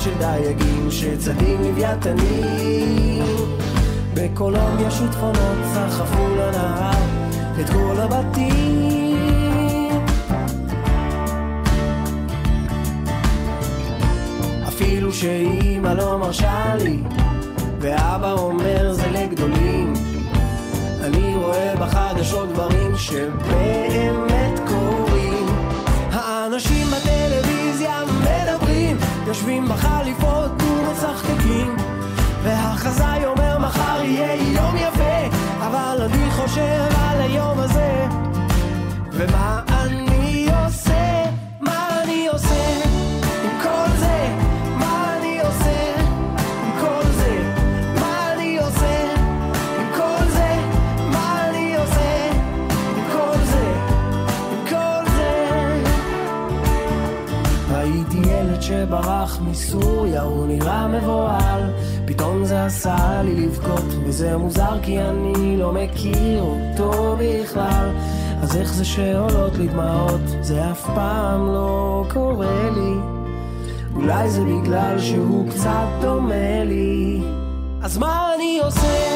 של 0.04 0.18
דייגים 0.20 0.92
שצדים 0.92 1.62
לוויתנים. 1.62 3.24
בקולומביה 4.14 4.92
שיטפונות 4.92 5.58
סחפו 5.74 6.28
לנהר 6.28 6.92
את 7.60 7.70
כל 7.70 7.96
הבתים. 8.00 9.14
אפילו 14.68 15.14
שאימא 15.14 15.88
לא 15.90 16.18
מרשה 16.20 16.76
לי, 16.76 17.00
ואבא 17.80 18.32
אומר 18.32 18.94
זה 18.94 19.08
לגדולים. 19.12 19.94
אני 21.02 21.36
רואה 21.36 21.76
בחדשות 21.76 22.50
דברים 22.50 22.98
שבאמת 22.98 24.33
יושבים 29.34 29.70
בחליפות 29.70 30.52
ומצחקקים. 30.62 31.76
והחזאי 32.44 33.26
אומר 33.26 33.58
מחר 33.58 34.04
יהיה 34.04 34.36
יום 34.36 34.76
יפה, 34.76 35.38
אבל 35.58 36.02
אני 36.02 36.32
חושב 36.32 36.90
על 36.98 37.22
היום 37.22 37.60
הזה. 37.60 38.08
ומה 39.12 39.62
אני 39.70 40.03
מסוריה, 59.54 60.22
הוא 60.22 60.48
נראה 60.48 60.88
מבוהל. 60.88 61.62
פתאום 62.06 62.46
זה 62.46 62.66
עשה 62.66 63.22
לי 63.24 63.46
לבכות, 63.46 63.86
וזה 64.06 64.38
מוזר 64.38 64.78
כי 64.82 65.02
אני 65.02 65.58
לא 65.58 65.74
מכיר 65.74 66.42
אותו 66.42 67.18
בכלל. 67.20 67.90
אז 68.42 68.58
איך 68.58 68.74
זה 68.74 68.86
שעולות 68.86 69.58
לי 69.58 69.68
דמעות? 69.68 70.22
זה 70.42 70.72
אף 70.72 70.86
פעם 70.96 71.48
לא 71.48 72.04
קורה 72.14 72.70
לי. 72.76 72.94
אולי 73.96 74.30
זה 74.30 74.42
בגלל 74.44 75.00
שהוא 75.00 75.50
קצת 75.50 75.88
דומה 76.02 76.64
לי. 76.66 77.22
אז 77.82 77.98
מה 77.98 78.32
אני 78.36 78.60
עושה? 78.64 79.16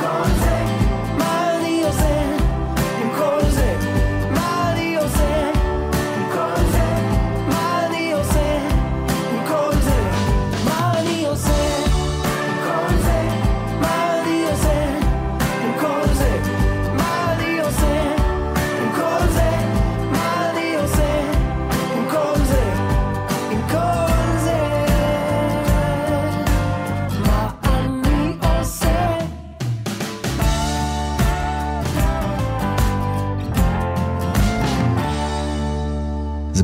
כל 0.00 0.28
זה, 0.40 0.64
מה 1.18 1.56
אני 1.56 1.82
עושה? 1.86 2.29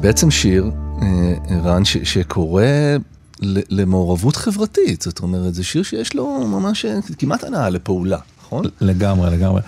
בעצם 0.07 0.31
שיר, 0.31 0.71
אה, 1.03 1.35
רן, 1.65 1.85
ש- 1.85 1.97
שקורא 1.97 2.63
למעורבות 3.43 4.37
חברתית. 4.37 5.03
זאת 5.03 5.21
אומרת, 5.21 5.55
זה 5.55 5.65
שיר 5.65 5.83
שיש 5.83 6.15
לו 6.15 6.47
ממש 6.47 6.85
אה, 6.85 6.99
כמעט 7.19 7.45
הנאה 7.45 7.71
לפעולה, 7.71 8.19
נכון? 8.41 8.65
לגמרי, 8.81 9.31
לגמרי. 9.31 9.63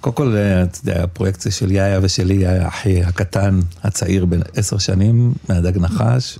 קודם 0.00 0.16
כל, 0.16 0.36
אה, 0.36 0.62
אתה 0.62 0.78
יודע, 0.82 1.02
הפרויקט 1.02 1.50
של 1.50 1.70
יאיה 1.70 2.00
ושלי, 2.02 2.34
יאיה 2.34 2.68
אחי 2.68 3.02
הקטן, 3.02 3.60
הצעיר 3.82 4.24
בן 4.24 4.40
עשר 4.56 4.78
שנים, 4.78 5.32
מהדג 5.48 5.78
נחש, 5.78 6.38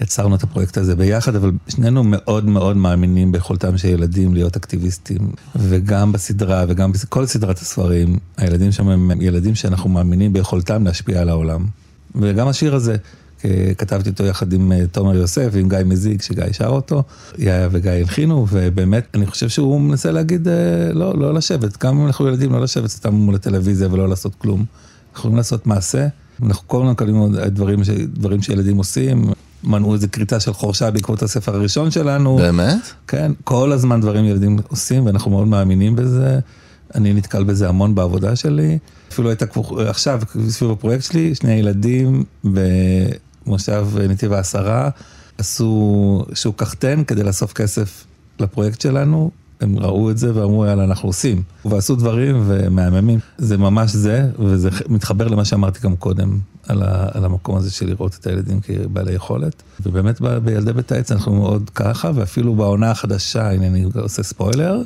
ויצרנו 0.00 0.34
את 0.34 0.42
הפרויקט 0.42 0.76
הזה 0.76 0.96
ביחד, 0.96 1.36
אבל 1.36 1.50
שנינו 1.68 2.04
מאוד 2.04 2.44
מאוד 2.44 2.76
מאמינים 2.76 3.32
ביכולתם 3.32 3.78
של 3.78 3.88
ילדים 3.88 4.34
להיות 4.34 4.56
אקטיביסטים, 4.56 5.32
וגם 5.56 6.12
בסדרה 6.12 6.64
וגם 6.68 6.92
בכל 6.92 7.26
סדרת 7.26 7.58
הספרים, 7.58 8.18
הילדים 8.36 8.72
שם 8.72 8.88
הם 8.88 9.10
ילדים 9.20 9.54
שאנחנו 9.54 9.90
מאמינים 9.90 10.32
ביכולתם 10.32 10.84
להשפיע 10.84 11.20
על 11.20 11.28
העולם. 11.28 11.66
וגם 12.14 12.48
השיר 12.48 12.74
הזה, 12.74 12.96
אה, 13.44 13.72
כתבתי 13.78 14.10
אותו 14.10 14.24
יחד 14.24 14.52
עם 14.52 14.72
אה, 14.72 14.86
תומר 14.92 15.14
יוסף 15.16 15.48
ועם 15.52 15.68
גיא 15.68 15.78
מזיג, 15.84 16.22
שגיא 16.22 16.52
שר 16.52 16.66
אותו, 16.66 17.02
יאיה 17.38 17.68
וגיא 17.72 17.90
הלחינו, 17.90 18.46
ובאמת, 18.50 19.06
אני 19.14 19.26
חושב 19.26 19.48
שהוא 19.48 19.80
מנסה 19.80 20.10
להגיד, 20.10 20.48
אה, 20.48 20.54
לא, 20.92 21.18
לא 21.18 21.34
לשבת, 21.34 21.84
גם 21.84 22.00
אם 22.00 22.06
אנחנו 22.06 22.28
ילדים, 22.28 22.52
לא 22.52 22.60
לשבת 22.60 22.90
סתם 22.90 23.14
מול 23.14 23.34
הטלוויזיה 23.34 23.88
ולא 23.90 24.08
לעשות 24.08 24.32
כלום. 24.38 24.64
אנחנו 25.10 25.18
יכולים 25.18 25.36
לעשות 25.36 25.66
מעשה, 25.66 26.06
אנחנו 26.42 26.68
כל 26.68 26.76
הזמן 26.78 26.90
מקבלים 26.90 27.16
דברים, 27.46 27.84
ש- 27.84 27.90
דברים 27.90 28.42
שילדים 28.42 28.76
עושים, 28.76 29.24
מנעו 29.64 29.94
איזה 29.94 30.08
כריתה 30.08 30.40
של 30.40 30.52
חורשה 30.52 30.90
בעקבות 30.90 31.22
הספר 31.22 31.54
הראשון 31.54 31.90
שלנו. 31.90 32.36
באמת? 32.36 32.78
כן, 33.08 33.32
כל 33.44 33.72
הזמן 33.72 34.00
דברים 34.00 34.24
ילדים 34.24 34.58
עושים, 34.68 35.06
ואנחנו 35.06 35.30
מאוד 35.30 35.48
מאמינים 35.48 35.96
בזה. 35.96 36.40
אני 36.94 37.12
נתקל 37.12 37.44
בזה 37.44 37.68
המון 37.68 37.94
בעבודה 37.94 38.36
שלי. 38.36 38.78
אפילו 39.12 39.28
הייתה 39.28 39.46
כבר, 39.46 39.88
עכשיו, 39.88 40.20
סביב 40.48 40.70
הפרויקט 40.70 41.04
שלי, 41.04 41.34
שני 41.34 41.52
ילדים 41.52 42.24
במושב 42.44 43.88
נתיב 44.08 44.32
העשרה 44.32 44.90
עשו 45.38 46.24
שוק 46.34 46.60
קחטן 46.60 47.04
כדי 47.04 47.22
לאסוף 47.22 47.52
כסף 47.52 48.04
לפרויקט 48.40 48.80
שלנו. 48.80 49.30
הם 49.60 49.78
ראו 49.78 50.10
את 50.10 50.18
זה 50.18 50.34
ואמרו, 50.34 50.66
יאללה, 50.66 50.84
אנחנו 50.84 51.08
עושים. 51.08 51.42
ועשו 51.64 51.96
דברים 51.96 52.42
ומהממים. 52.46 53.18
זה 53.38 53.58
ממש 53.58 53.90
זה, 53.90 54.28
וזה 54.38 54.70
מתחבר 54.88 55.28
למה 55.28 55.44
שאמרתי 55.44 55.80
גם 55.82 55.96
קודם, 55.96 56.38
על, 56.68 56.82
ה, 56.82 57.08
על 57.12 57.24
המקום 57.24 57.56
הזה 57.56 57.70
של 57.70 57.86
לראות 57.86 58.16
את 58.20 58.26
הילדים 58.26 58.60
כבעלי 58.60 59.12
יכולת. 59.12 59.62
ובאמת 59.86 60.20
ב- 60.20 60.38
בילדי 60.38 60.72
בית 60.72 60.92
העץ 60.92 61.12
אנחנו 61.12 61.34
מאוד 61.34 61.70
ככה, 61.74 62.10
ואפילו 62.14 62.54
בעונה 62.54 62.90
החדשה, 62.90 63.50
הנה 63.50 63.66
אני 63.66 63.84
עושה 63.94 64.22
ספוילר, 64.22 64.82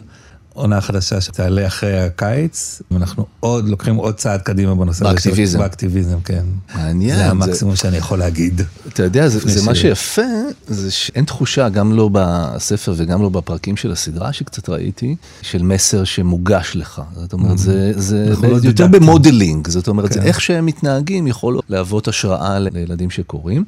עונה 0.57 0.81
חדשה 0.81 1.21
שתעלה 1.21 1.67
אחרי 1.67 2.01
הקיץ, 2.01 2.83
ואנחנו 2.91 3.27
עוד 3.41 3.69
לוקחים 3.69 3.97
עוד 3.97 4.15
צעד 4.15 4.41
קדימה 4.43 4.75
בנושא 4.75 5.05
הזה. 5.05 5.15
באקטיביזם. 5.15 5.59
באקטיביזם, 5.59 6.21
כן. 6.21 6.45
מעניין, 6.75 7.17
זה 7.17 7.23
זה- 7.25 7.31
המקסימום 7.31 7.77
שאני 7.77 7.97
יכול 7.97 8.19
להגיד. 8.19 8.61
אתה 8.89 9.03
יודע, 9.03 9.29
זה, 9.29 9.39
זה 9.45 9.67
מה. 9.67 9.75
שיפה, 9.75 10.23
זה 10.67 10.91
שאין 10.91 11.25
תחושה, 11.25 11.69
גם 11.69 11.93
לא 11.93 12.11
בספר 12.13 12.95
וגם 12.97 13.23
לא 13.23 13.29
בפרקים 13.29 13.77
של 13.77 13.93
הסדרה 13.93 14.33
שקצת 14.33 14.69
ראיתי, 14.69 15.17
של 15.43 15.63
מסר 15.63 16.05
שמוגש 16.05 16.73
לך. 16.75 17.03
זאת 17.17 17.33
אומרת, 17.33 17.59
זה, 17.59 17.93
זה 17.97 18.27
אנחנו 18.31 18.49
לא 18.51 18.59
יותר. 18.63 18.87
במודלינג, 18.87 19.69
זאת 19.69 19.89
אומרת, 19.89 20.13
זה 20.13 20.21
כן. 20.21 20.27
איך 20.27 20.41
שהם 20.41 20.67
מתנהגים 20.67 21.27
יכול 21.27 21.61
להוות 21.69 22.09
השראה 22.09 22.59
לילדים 22.59 23.11
שקוראים. 23.11 23.65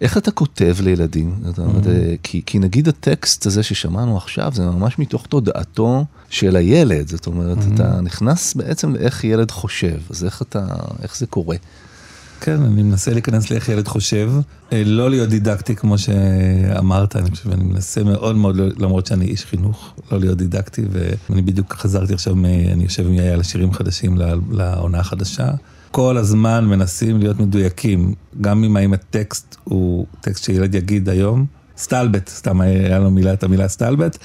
איך 0.00 0.16
אתה 0.18 0.30
כותב 0.30 0.76
לילדים? 0.80 1.34
זאת 1.44 1.58
אומרת, 1.58 1.82
כי, 2.22 2.42
כי 2.46 2.58
נגיד 2.58 2.88
הטקסט 2.88 3.46
הזה 3.46 3.62
ששמענו 3.62 4.16
עכשיו, 4.16 4.52
זה 4.54 4.62
ממש 4.66 4.98
מתוך 4.98 5.26
תודעתו 5.26 6.04
של 6.30 6.56
הילד, 6.56 7.08
זאת 7.08 7.26
אומרת, 7.26 7.58
אתה 7.74 8.00
נכנס 8.00 8.54
בעצם 8.54 8.94
לאיך 8.94 9.24
ילד 9.24 9.50
חושב, 9.50 9.98
אז 10.10 10.24
איך 10.24 10.42
אתה, 10.42 10.66
איך 11.02 11.16
זה 11.16 11.26
קורה? 11.26 11.56
כן, 12.40 12.62
אני 12.62 12.82
מנסה 12.82 13.12
להיכנס 13.12 13.50
לאיך 13.50 13.68
ילד 13.68 13.88
חושב, 13.88 14.32
אה, 14.72 14.82
לא 14.84 15.10
להיות 15.10 15.28
דידקטי 15.28 15.76
כמו 15.76 15.98
שאמרת, 15.98 17.16
אני 17.16 17.30
חושב, 17.30 17.50
אני 17.50 17.64
מנסה 17.64 18.04
מאוד 18.04 18.36
מאוד, 18.36 18.56
למרות 18.78 19.06
שאני 19.06 19.24
איש 19.24 19.44
חינוך, 19.44 19.94
לא 20.12 20.20
להיות 20.20 20.38
דידקטי, 20.38 20.82
ואני 20.90 21.42
בדיוק 21.42 21.74
חזרתי 21.74 22.14
עכשיו, 22.14 22.32
אני 22.32 22.84
יושב 22.84 23.06
עם 23.06 23.14
יאיה 23.14 23.36
לשירים 23.36 23.72
חדשים 23.72 24.18
לעונה 24.50 24.98
החדשה. 24.98 25.50
כל 25.90 26.16
הזמן 26.16 26.64
מנסים 26.64 27.18
להיות 27.18 27.40
מדויקים, 27.40 28.14
גם 28.40 28.64
אם 28.64 28.76
האם 28.76 28.92
הטקסט 28.92 29.56
הוא 29.64 30.06
טקסט 30.20 30.44
שילד 30.44 30.74
יגיד 30.74 31.08
היום, 31.08 31.46
סטלבט, 31.78 32.28
סתם 32.28 32.60
היה 32.60 32.98
לנו 32.98 33.10
מילה, 33.10 33.32
את 33.32 33.42
המילה 33.42 33.68
סטלבט, 33.68 34.18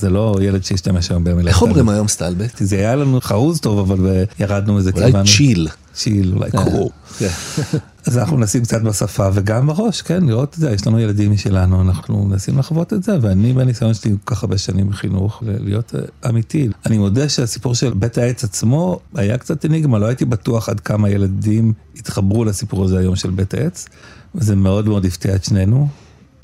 זה 0.00 0.10
לא 0.10 0.36
ילד 0.42 0.64
שישתמש 0.64 1.10
היום 1.10 1.24
במילה 1.24 1.48
איך 1.48 1.56
סטלבט. 1.56 1.70
אומרים 1.70 1.88
היום 1.88 2.08
סטלבט? 2.08 2.56
זה 2.60 2.76
היה 2.76 2.96
לנו 2.96 3.20
חרוז 3.20 3.60
טוב, 3.60 3.78
אבל 3.92 4.24
ירדנו 4.40 4.74
מזה 4.74 4.90
אולי 4.94 5.06
כיוונו- 5.12 5.28
צ'יל. 5.36 5.68
צ'יל, 5.94 6.32
אולי 6.36 6.50
קרו. 6.50 6.90
כן. 7.18 7.28
אז 8.06 8.18
אנחנו 8.18 8.36
מנסים 8.36 8.62
קצת 8.62 8.82
בשפה 8.82 9.28
וגם 9.34 9.66
בראש, 9.66 10.02
כן, 10.02 10.24
לראות 10.24 10.54
את 10.54 10.60
זה, 10.60 10.70
יש 10.70 10.86
לנו 10.86 11.00
ילדים 11.00 11.32
משלנו, 11.32 11.82
אנחנו 11.82 12.24
מנסים 12.24 12.58
לחוות 12.58 12.92
את 12.92 13.02
זה, 13.02 13.18
ואני 13.20 13.52
בניסיון 13.52 13.94
שלי 13.94 14.10
כל 14.24 14.34
כך 14.34 14.42
הרבה 14.42 14.58
שנים 14.58 14.90
בחינוך, 14.90 15.42
להיות 15.46 15.94
אה, 15.94 16.30
אמיתי. 16.30 16.68
אני 16.86 16.98
מודה 16.98 17.28
שהסיפור 17.28 17.74
של 17.74 17.92
בית 17.94 18.18
העץ 18.18 18.44
עצמו 18.44 19.00
היה 19.14 19.38
קצת 19.38 19.64
אניגמה, 19.64 19.98
לא 19.98 20.06
הייתי 20.06 20.24
בטוח 20.24 20.68
עד 20.68 20.80
כמה 20.80 21.10
ילדים 21.10 21.72
התחברו 21.96 22.44
לסיפור 22.44 22.84
הזה 22.84 22.98
היום 22.98 23.16
של 23.16 23.30
בית 23.30 23.54
העץ, 23.54 23.86
וזה 24.34 24.56
מאוד 24.56 24.88
מאוד 24.88 25.04
הפתיע 25.04 25.34
את 25.34 25.44
שנינו, 25.44 25.88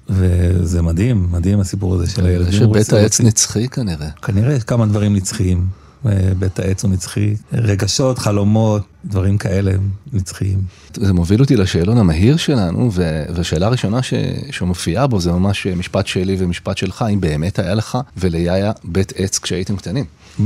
וזה 0.09 0.83
מדהים, 0.83 1.29
מדהים 1.31 1.61
הסיפור 1.61 1.95
הזה 1.95 2.11
של 2.11 2.27
הילדים. 2.27 2.53
שבית 2.53 2.93
העץ 2.93 3.21
נצחי 3.21 3.69
כנראה. 3.69 4.09
כנראה 4.23 4.53
יש 4.55 4.65
כמה 4.65 4.87
דברים 4.87 5.17
נצחיים. 5.17 5.67
אה, 6.07 6.33
בית 6.39 6.59
העץ 6.59 6.85
הוא 6.85 6.91
נצחי, 6.91 7.35
רגשות, 7.53 8.19
חלומות, 8.19 8.83
דברים 9.05 9.39
כאלה 9.39 9.73
נצחיים. 10.13 10.59
זה 10.97 11.13
מוביל 11.13 11.41
אותי 11.41 11.57
לשאלון 11.57 11.99
המהיר 11.99 12.37
שלנו, 12.37 12.91
והשאלה 12.93 13.67
הראשונה 13.67 14.03
ש- 14.03 14.15
שמופיעה 14.51 15.07
בו 15.07 15.21
זה 15.21 15.33
ממש 15.33 15.67
משפט 15.67 16.07
שלי 16.07 16.37
ומשפט 16.39 16.77
שלך, 16.77 17.05
אם 17.13 17.21
באמת 17.21 17.59
היה 17.59 17.75
לך 17.75 17.99
וליאיה 18.17 18.73
בית 18.85 19.13
עץ 19.17 19.39
כשהייתם 19.39 19.77
קטנים. 19.77 20.05
Hmm, 20.39 20.43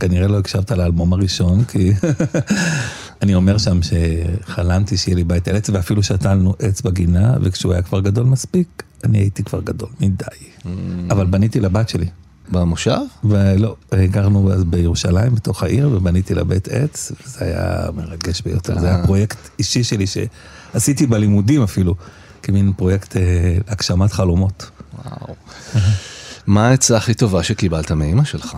כנראה 0.00 0.28
לא 0.28 0.38
הקשבת 0.38 0.70
לאלבום 0.70 1.12
הראשון, 1.12 1.64
כי 1.64 1.92
אני 3.22 3.34
אומר 3.34 3.58
שם 3.58 3.78
שחלמתי 3.82 4.96
שיהיה 4.96 5.16
לי 5.16 5.24
בית 5.24 5.48
על 5.48 5.56
עץ, 5.56 5.70
ואפילו 5.70 6.02
שתלנו 6.02 6.54
עץ 6.58 6.80
בגינה, 6.80 7.36
וכשהוא 7.42 7.72
היה 7.72 7.82
כבר 7.82 8.00
גדול 8.00 8.24
מספיק, 8.26 8.82
אני 9.04 9.18
הייתי 9.18 9.44
כבר 9.44 9.60
גדול 9.60 9.88
מדי. 10.00 10.24
אבל 11.10 11.26
בניתי 11.26 11.60
לבת 11.60 11.88
שלי. 11.88 12.06
במושב? 12.52 12.98
ולא, 13.24 13.76
גרנו 13.94 14.52
אז 14.52 14.64
בירושלים, 14.64 15.34
בתוך 15.34 15.62
העיר, 15.62 15.90
ובניתי 15.92 16.34
לה 16.34 16.44
בית 16.44 16.68
עץ, 16.68 17.12
וזה 17.12 17.44
היה 17.44 17.90
מרגש 17.96 18.40
ביותר. 18.40 18.78
זה 18.78 18.86
היה 18.94 19.06
פרויקט 19.06 19.38
אישי 19.58 19.84
שלי 19.84 20.04
שעשיתי 20.06 21.06
בלימודים 21.06 21.62
אפילו, 21.62 21.94
כמין 22.42 22.72
פרויקט 22.72 23.16
אה, 23.16 23.22
הגשמת 23.68 24.12
חלומות. 24.12 24.70
וואו. 25.04 25.34
מה 26.46 26.68
העצה 26.68 26.96
הכי 26.96 27.14
טובה 27.14 27.42
שקיבלת 27.42 27.92
מאימא 27.92 28.24
שלך? 28.24 28.56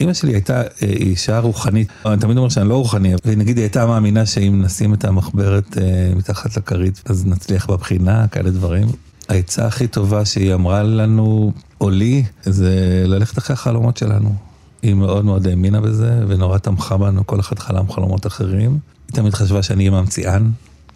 אימא 0.00 0.14
שלי 0.14 0.32
הייתה 0.32 0.62
אה, 0.62 0.68
אישה 0.82 1.38
רוחנית, 1.38 1.88
אני 2.06 2.20
תמיד 2.20 2.36
אומר 2.36 2.48
שאני 2.48 2.68
לא 2.68 2.76
רוחני, 2.76 3.14
ונגיד 3.24 3.56
היא 3.56 3.62
הייתה 3.62 3.86
מאמינה 3.86 4.26
שאם 4.26 4.62
נשים 4.64 4.94
את 4.94 5.04
המחברת 5.04 5.78
אה, 5.78 6.12
מתחת 6.16 6.56
לכרית, 6.56 7.02
אז 7.06 7.26
נצליח 7.26 7.66
בבחינה, 7.66 8.28
כאלה 8.28 8.50
דברים. 8.50 8.88
העצה 9.28 9.66
הכי 9.66 9.86
טובה 9.86 10.24
שהיא 10.24 10.54
אמרה 10.54 10.82
לנו, 10.82 11.52
או 11.80 11.90
לי, 11.90 12.24
זה 12.42 13.04
ללכת 13.06 13.38
אחרי 13.38 13.54
החלומות 13.54 13.96
שלנו. 13.96 14.34
היא 14.82 14.94
מאוד 14.94 15.24
מאוד 15.24 15.46
האמינה 15.46 15.80
בזה, 15.80 16.24
ונורא 16.28 16.58
תמכה 16.58 16.96
בנו, 16.96 17.26
כל 17.26 17.40
אחד 17.40 17.58
חלם 17.58 17.92
חלומות 17.92 18.26
אחרים. 18.26 18.78
היא 19.08 19.16
תמיד 19.16 19.34
חשבה 19.34 19.62
שאני 19.62 19.88
אהיה 19.88 20.00
ממציאן, 20.00 20.50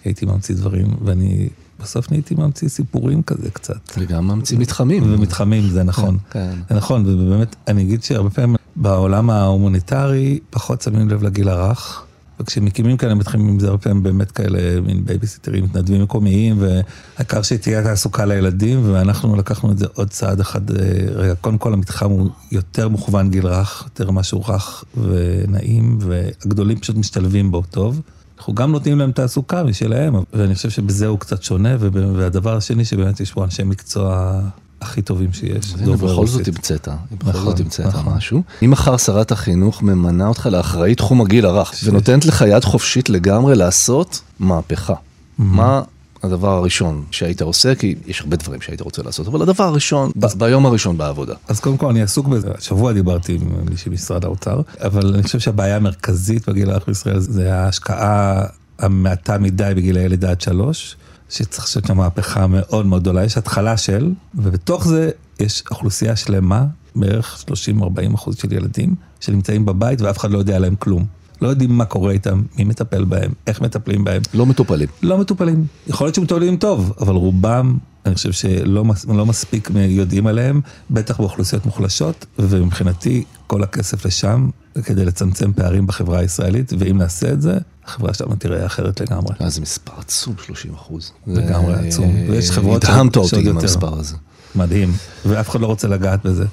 הייתי 0.05 0.27
ממציא 0.27 0.55
דברים, 0.55 0.87
ואני 1.05 1.49
בסוף 1.81 2.11
נהייתי 2.11 2.35
ממציא 2.35 2.69
סיפורים 2.69 3.23
כזה 3.23 3.51
קצת. 3.51 3.81
וגם 3.99 4.29
ממציא 4.29 4.59
מתחמים. 4.59 5.03
ומתחמים, 5.07 5.69
זה 5.69 5.83
נכון. 5.83 6.19
כן. 6.31 6.51
זה 6.69 6.75
נכון, 6.75 7.05
ובאמת, 7.07 7.57
אני 7.69 7.83
אגיד 7.83 8.03
שהרבה 8.03 8.31
פעמים 8.31 8.57
בעולם 8.77 9.31
ההומניטרי 9.31 10.39
פחות 10.51 10.83
שמים 10.83 11.09
לב 11.09 11.23
לגיל 11.23 11.49
הרך. 11.49 12.05
וכשמקימים 12.41 12.97
כאלה 12.97 13.15
מתחילים 13.15 13.49
עם 13.49 13.61
זה 13.61 13.69
הרבה 13.69 13.79
פעמים 13.79 14.03
באמת 14.03 14.31
כאלה 14.31 14.81
מין 14.81 15.05
בייביסיטרים, 15.05 15.65
מתנדבים 15.65 16.03
מקומיים, 16.03 16.57
והעיקר 16.61 17.43
שתהיה 17.43 17.83
תעסוקה 17.83 18.25
לילדים, 18.25 18.93
ואנחנו 18.93 19.37
לקחנו 19.37 19.73
את 19.73 19.79
זה 19.79 19.87
עוד 19.95 20.11
צעד 20.11 20.41
אחד, 20.41 20.71
אה, 20.71 20.77
רגע, 21.15 21.35
קודם 21.35 21.59
כל 21.59 21.73
המתחם 21.73 22.11
הוא 22.11 22.31
יותר 22.53 22.89
מוכוון 22.89 23.31
גיל 23.31 23.47
רך, 23.47 23.83
יותר 23.85 24.11
משהו 24.11 24.43
רך 24.43 24.85
ונעים, 24.97 25.99
והגדולים 26.01 26.81
פשוט 26.81 26.97
משתלבים 26.97 27.51
בו 27.51 27.63
טוב. 27.71 28.01
אנחנו 28.39 28.55
גם 28.55 28.73
נותנים 28.73 28.99
להם 28.99 29.13
תעסוקה 29.13 29.63
משלהם, 29.65 30.15
ואני 30.33 30.55
חושב 30.55 30.71
שבזה 30.71 31.07
הוא 31.07 31.19
קצת 31.19 31.43
שונה, 31.43 31.77
והדבר 32.17 32.57
השני 32.57 32.85
שבאמת 32.85 33.21
יש 33.21 33.33
פה 33.33 33.45
אנשי 33.45 33.63
מקצוע 33.65 34.41
הכי 34.81 35.03
טובים 35.03 35.33
שיש. 35.33 35.75
הנה, 35.75 35.85
דוברי 35.85 36.13
בכל 36.13 36.27
זאת. 36.27 36.49
המצאת, 36.49 36.89
בכל 37.19 37.29
נכון, 37.29 37.45
זאת 37.45 37.61
המצאת 37.61 37.87
נכון. 37.87 38.15
משהו. 38.15 38.43
אם 38.65 38.71
מחר 38.71 38.97
שרת 38.97 39.33
החינוך 39.33 39.83
ממנה 39.83 40.29
אותך 40.29 40.47
לאחראי 40.47 40.95
תחום 40.95 41.21
הגיל 41.21 41.47
הרך, 41.47 41.73
ונותנת 41.85 42.27
לך 42.27 42.45
יד 42.49 42.65
חופשית 42.65 43.11
לגמרי 43.11 43.55
לעשות 43.57 44.21
מהפכה, 44.39 44.95
מה 45.39 45.83
הדבר 46.23 46.51
הראשון 46.51 47.05
שהיית 47.11 47.43
עושה? 47.43 47.75
כי 47.75 47.95
יש 48.07 48.21
הרבה 48.21 48.37
דברים 48.37 48.61
שהיית 48.61 48.81
רוצה 48.81 49.03
לעשות, 49.03 49.27
אבל 49.27 49.43
הדבר 49.43 49.65
הראשון, 49.65 50.11
ביום 50.39 50.67
הראשון 50.67 50.99
בעבודה. 50.99 51.35
אז 51.49 51.61
קודם 51.61 51.77
כל 51.77 51.87
אני 51.87 52.03
עסוק 52.03 52.27
בזה, 52.27 52.49
השבוע 52.59 52.93
דיברתי 52.93 53.35
עם 53.35 53.71
מישהי 53.71 53.91
ממשרד 53.91 54.25
האוצר, 54.25 54.61
אבל 54.81 55.15
אני 55.15 55.23
חושב 55.23 55.39
שהבעיה 55.39 55.77
המרכזית 55.77 56.49
בגיל 56.49 56.71
הרך 56.71 56.87
בישראל 56.87 57.19
זה 57.19 57.55
ההשקעה 57.55 58.45
המעטה 58.79 59.39
מדי 59.39 59.73
בגילאי 59.77 60.09
לידה 60.09 60.31
עד 60.31 60.41
שלוש, 60.41 60.97
שצריך 61.29 61.65
לעשות 61.65 61.87
שם 61.87 61.97
מהפכה 61.97 62.47
מאוד 62.47 62.87
מאוד 62.87 63.03
גדולה, 63.03 63.25
יש 63.25 63.39
התחלה 63.39 63.77
של, 63.77 64.13
ובתוך 64.35 64.89
זה 64.89 65.11
יש 65.41 65.63
אוכלוסייה 65.71 66.17
שלמה, 66.17 66.65
בערך 66.97 67.45
30-40 67.81 68.15
אחוז 68.15 68.37
של 68.37 68.53
ילדים, 68.53 68.95
שנמצאים 69.21 69.65
בבית 69.65 70.01
ואף 70.01 70.19
אחד 70.19 70.31
לא 70.31 70.39
יודע 70.39 70.57
עליהם 70.57 70.77
כלום. 70.77 71.18
לא 71.43 71.49
יודעים 71.49 71.79
מה 71.79 71.85
קורה 71.85 72.13
איתם, 72.13 72.43
מי 72.59 72.65
מטפל 72.65 73.05
בהם, 73.05 73.31
איך 73.47 73.61
מטפלים 73.61 74.05
בהם. 74.05 74.23
לא 74.35 74.47
מטופלים. 74.47 74.89
לא 75.03 75.19
מטופלים. 75.19 75.67
יכול 75.87 76.07
להיות 76.07 76.15
שהם 76.15 76.25
מטופלים 76.25 76.57
טוב, 76.57 76.93
אבל 77.01 77.15
רובם, 77.15 77.79
אני 78.07 78.15
חושב 78.15 78.33
שלא 78.33 78.85
לא 79.09 79.27
מספיק 79.27 79.71
יודעים 79.75 80.27
עליהם, 80.27 80.61
בטח 80.91 81.21
באוכלוסיות 81.21 81.67
מוחלשות, 81.67 82.27
ומבחינתי 82.39 83.25
כל 83.47 83.63
הכסף 83.63 84.07
לשם 84.07 84.51
כדי 84.85 85.05
לצמצם 85.05 85.53
פערים 85.53 85.87
בחברה 85.87 86.19
הישראלית, 86.19 86.73
ואם 86.79 86.99
נעשה 86.99 87.33
את 87.33 87.43
זה, 87.43 87.59
החברה 87.85 88.15
שלנו 88.15 88.35
תראה 88.37 88.67
אחרת 88.67 89.01
לגמרי. 89.01 89.35
אה, 89.43 89.51
זה 89.51 89.61
מספר 89.61 89.93
עצום, 89.99 90.35
30 90.47 90.75
אחוז. 90.75 91.13
לגמרי 91.27 91.75
זה- 91.75 91.81
עצום. 91.89 92.15
ויש 92.31 92.51
חברות 92.51 92.85
הדהמת 92.85 92.97
שעוד- 93.15 93.17
אותי 93.17 93.29
שעוד 93.29 93.43
עם 93.43 93.49
יותר. 93.55 93.61
המספר 93.61 93.99
הזה. 93.99 94.17
מדהים, 94.55 94.93
ואף 95.27 95.49
אחד 95.51 95.61
לא 95.61 95.67
רוצה 95.67 95.89
לגעת 95.89 96.27
בזה. 96.27 96.45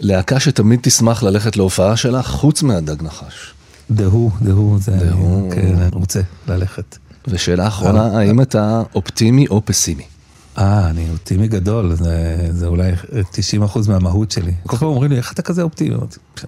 להקה 0.00 0.40
שתמיד 0.40 0.80
תשמח 0.82 1.22
ללכת 1.22 1.56
להופעה 1.56 1.96
שלך, 1.96 2.26
חוץ 2.26 2.62
מהדג 2.62 3.02
נחש. 3.02 3.54
דהו, 3.90 4.30
דהו, 4.42 4.78
זה, 4.80 4.92
דהו. 4.92 5.48
כן, 5.54 5.74
אני 5.76 5.90
רוצה 5.92 6.20
ללכת. 6.48 6.98
ושאלה 7.28 7.66
אחרונה, 7.66 8.18
האם 8.18 8.40
אתה 8.40 8.82
אופטימי 8.94 9.46
או 9.46 9.62
פסימי? 9.64 10.04
אה, 10.58 10.90
אני 10.90 11.10
אופטימי 11.10 11.48
גדול, 11.48 11.94
זה, 11.94 12.36
זה 12.50 12.66
אולי 12.66 12.92
90% 12.92 13.88
מהמהות 13.88 14.30
שלי. 14.30 14.52
כל 14.66 14.76
פעם 14.76 14.88
אומרים 14.88 15.10
לי, 15.10 15.16
איך 15.16 15.32
אתה 15.32 15.42
כזה 15.42 15.62
אופטימי? 15.62 15.96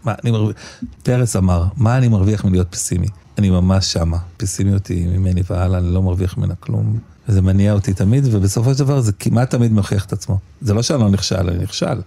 מה 0.04 0.14
אני 0.22 0.30
מרוויח? 0.30 0.56
פרס 1.02 1.36
אמר, 1.36 1.64
מה 1.76 1.98
אני 1.98 2.08
מרוויח 2.08 2.44
מלהיות 2.44 2.68
פסימי? 2.70 3.06
אני 3.38 3.50
ממש 3.50 3.92
שמה. 3.92 4.18
פסימיות 4.36 4.86
היא 4.86 5.08
ממני 5.08 5.42
והלאה, 5.50 5.78
אני 5.78 5.94
לא 5.94 6.02
מרוויח 6.02 6.38
ממנה 6.38 6.54
כלום. 6.54 6.98
וזה 7.28 7.42
מניע 7.42 7.72
אותי 7.72 7.94
תמיד, 7.94 8.24
ובסופו 8.32 8.74
של 8.74 8.78
דבר 8.78 9.00
זה 9.00 9.12
כמעט 9.12 9.50
תמיד 9.50 9.72
מוכיח 9.72 10.04
את 10.04 10.12
עצמו. 10.12 10.38
זה 10.60 10.74
לא 10.74 10.82
שאני 10.82 11.00
לא 11.00 11.08
נכשל, 11.08 11.50
אני 11.50 11.62
נכשל. 11.62 12.00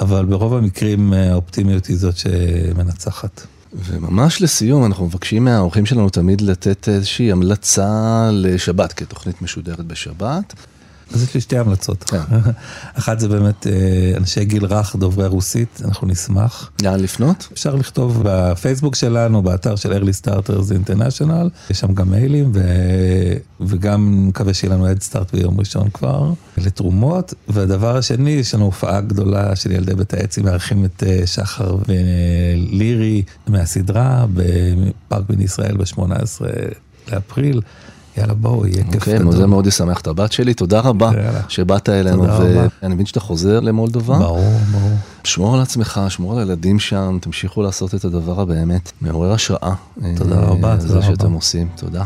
אבל 0.00 0.24
ברוב 0.24 0.54
המקרים 0.54 1.14
אה, 1.14 1.32
האופטימיות 1.32 1.86
היא 1.86 1.96
זאת 1.96 2.16
שמנצחת. 2.16 3.46
וממש 3.74 4.42
לסיום, 4.42 4.84
אנחנו 4.84 5.06
מבקשים 5.06 5.44
מהאורחים 5.44 5.86
שלנו 5.86 6.10
תמיד 6.10 6.40
לתת 6.40 6.88
איזושהי 6.88 7.32
המלצה 7.32 8.30
לשבת, 8.32 8.92
כתוכנית 8.92 9.42
משודרת 9.42 9.86
בשבת. 9.86 10.54
אז 11.14 11.22
יש 11.22 11.34
לי 11.34 11.40
שתי 11.40 11.58
המלצות. 11.58 12.04
כן. 12.04 12.18
אחת 12.98 13.20
זה 13.20 13.28
באמת 13.28 13.66
אה, 13.66 13.72
אנשי 14.16 14.44
גיל 14.44 14.64
רך, 14.64 14.96
דוברי 14.96 15.26
רוסית, 15.26 15.80
אנחנו 15.84 16.06
נשמח. 16.06 16.70
לאן 16.82 17.00
לפנות? 17.00 17.48
אפשר 17.52 17.74
לכתוב 17.74 18.20
בפייסבוק 18.24 18.94
שלנו, 18.94 19.42
באתר 19.42 19.76
של 19.76 19.92
early 19.92 20.24
starters 20.24 20.90
international, 20.90 21.70
יש 21.70 21.80
שם 21.80 21.94
גם 21.94 22.10
מיילים, 22.10 22.50
ו... 22.54 22.60
וגם 23.60 24.28
מקווה 24.28 24.54
שיהיה 24.54 24.74
לנו 24.74 24.88
Head 24.90 25.12
Start 25.12 25.32
ביום 25.32 25.60
ראשון 25.60 25.90
כבר, 25.90 26.32
לתרומות. 26.58 27.34
והדבר 27.48 27.96
השני, 27.96 28.30
יש 28.30 28.54
לנו 28.54 28.64
הופעה 28.64 29.00
גדולה 29.00 29.56
של 29.56 29.70
ילדי 29.70 29.94
בית 29.94 30.14
העצים, 30.14 30.44
מארחים 30.44 30.84
את 30.84 31.02
אה, 31.06 31.26
שחר 31.26 31.76
ולירי 31.88 33.22
מהסדרה 33.46 34.26
בפארק 34.34 35.24
בן 35.28 35.40
ישראל 35.40 35.76
ב-18 35.76 36.42
לאפריל. 37.12 37.60
יאללה 38.18 38.34
בואו, 38.34 38.66
יהיה 38.66 38.84
כיף 38.84 38.94
אוקיי, 38.94 39.18
גדול. 39.18 39.32
זה 39.32 39.46
מאוד 39.46 39.66
ישמח 39.66 40.00
את 40.00 40.06
הבת 40.06 40.32
שלי, 40.32 40.54
תודה 40.54 40.80
רבה. 40.80 41.10
שבאת 41.48 41.88
אלינו, 41.88 42.16
תודה 42.16 42.36
רבה. 42.36 42.66
ואני 42.82 42.94
מבין 42.94 43.06
שאתה 43.06 43.20
חוזר 43.20 43.60
למולדובה. 43.60 44.18
ברור, 44.18 44.52
ברור. 44.72 44.96
שמור 45.24 45.54
על 45.54 45.60
עצמך, 45.60 46.00
שמור 46.08 46.32
על 46.32 46.38
הילדים 46.38 46.78
שם, 46.78 47.18
תמשיכו 47.20 47.62
לעשות 47.62 47.94
את 47.94 48.04
הדבר 48.04 48.40
הבאמת 48.40 48.92
מעורר 49.00 49.32
השראה. 49.32 49.74
תודה 50.16 50.36
אה, 50.36 50.44
רבה, 50.44 50.76
זה 50.78 50.88
תודה 50.88 51.02
שאתם 51.02 51.26
רבה. 51.26 51.34
עושים, 51.34 51.68
תודה. 51.76 52.04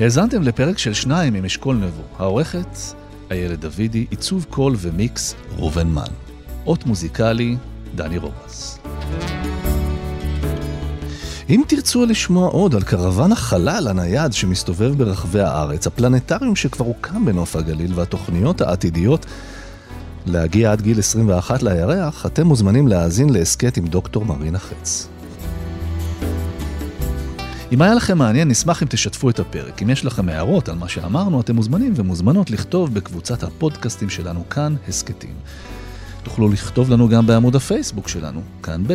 האזנתם 0.00 0.42
לפרק 0.42 0.78
של 0.78 0.94
שניים 0.94 1.34
עם 1.34 1.44
אשכול 1.44 1.76
נבו. 1.76 2.02
העורכת, 2.18 2.76
איילת 3.30 3.60
דוידי, 3.60 4.06
עיצוב 4.10 4.46
קול 4.50 4.74
ומיקס, 4.78 5.34
ראובן 5.58 5.88
מן. 5.88 6.02
אות 6.66 6.86
מוזיקלי, 6.86 7.56
דני 7.94 8.18
רובס. 8.18 8.78
אם 11.50 11.62
תרצו 11.68 12.06
לשמוע 12.06 12.48
עוד 12.48 12.74
על 12.74 12.82
קרוואן 12.82 13.32
החלל 13.32 13.88
הנייד 13.88 14.32
שמסתובב 14.32 14.98
ברחבי 14.98 15.40
הארץ, 15.40 15.86
הפלנטריום 15.86 16.56
שכבר 16.56 16.84
הוקם 16.84 17.24
בנוף 17.24 17.56
הגליל 17.56 17.92
והתוכניות 17.94 18.60
העתידיות 18.60 19.26
להגיע 20.26 20.72
עד 20.72 20.80
גיל 20.80 20.98
21 20.98 21.62
לירח, 21.62 22.26
אתם 22.26 22.46
מוזמנים 22.46 22.88
להאזין 22.88 23.30
להסכת 23.30 23.76
עם 23.76 23.86
דוקטור 23.86 24.24
מרינה 24.24 24.58
חץ. 24.58 25.08
אם 27.72 27.82
היה 27.82 27.94
לכם 27.94 28.18
מעניין, 28.18 28.48
נשמח 28.48 28.82
אם 28.82 28.88
תשתפו 28.88 29.30
את 29.30 29.38
הפרק. 29.38 29.82
אם 29.82 29.90
יש 29.90 30.04
לכם 30.04 30.28
הערות 30.28 30.68
על 30.68 30.76
מה 30.76 30.88
שאמרנו, 30.88 31.40
אתם 31.40 31.56
מוזמנים 31.56 31.92
ומוזמנות 31.96 32.50
לכתוב 32.50 32.94
בקבוצת 32.94 33.42
הפודקאסטים 33.42 34.10
שלנו 34.10 34.48
כאן, 34.48 34.74
הסכתים. 34.88 35.34
תוכלו 36.22 36.48
לכתוב 36.48 36.90
לנו 36.90 37.08
גם 37.08 37.26
בעמוד 37.26 37.56
הפייסבוק 37.56 38.08
שלנו, 38.08 38.42
כאן 38.62 38.84
ב'. 38.86 38.92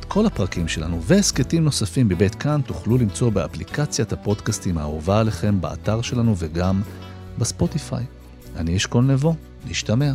את 0.00 0.04
כל 0.08 0.26
הפרקים 0.26 0.68
שלנו 0.68 1.02
והסכתים 1.02 1.64
נוספים 1.64 2.08
בבית 2.08 2.34
כאן 2.34 2.60
תוכלו 2.66 2.98
למצוא 2.98 3.30
באפליקציית 3.30 4.12
הפודקאסטים 4.12 4.78
האהובה 4.78 5.20
עליכם, 5.20 5.60
באתר 5.60 6.02
שלנו 6.02 6.34
וגם 6.38 6.82
בספוטיפיי. 7.38 8.04
אני 8.56 8.76
אשכול 8.76 9.04
נבו, 9.04 9.34
נשתמע. 9.70 10.12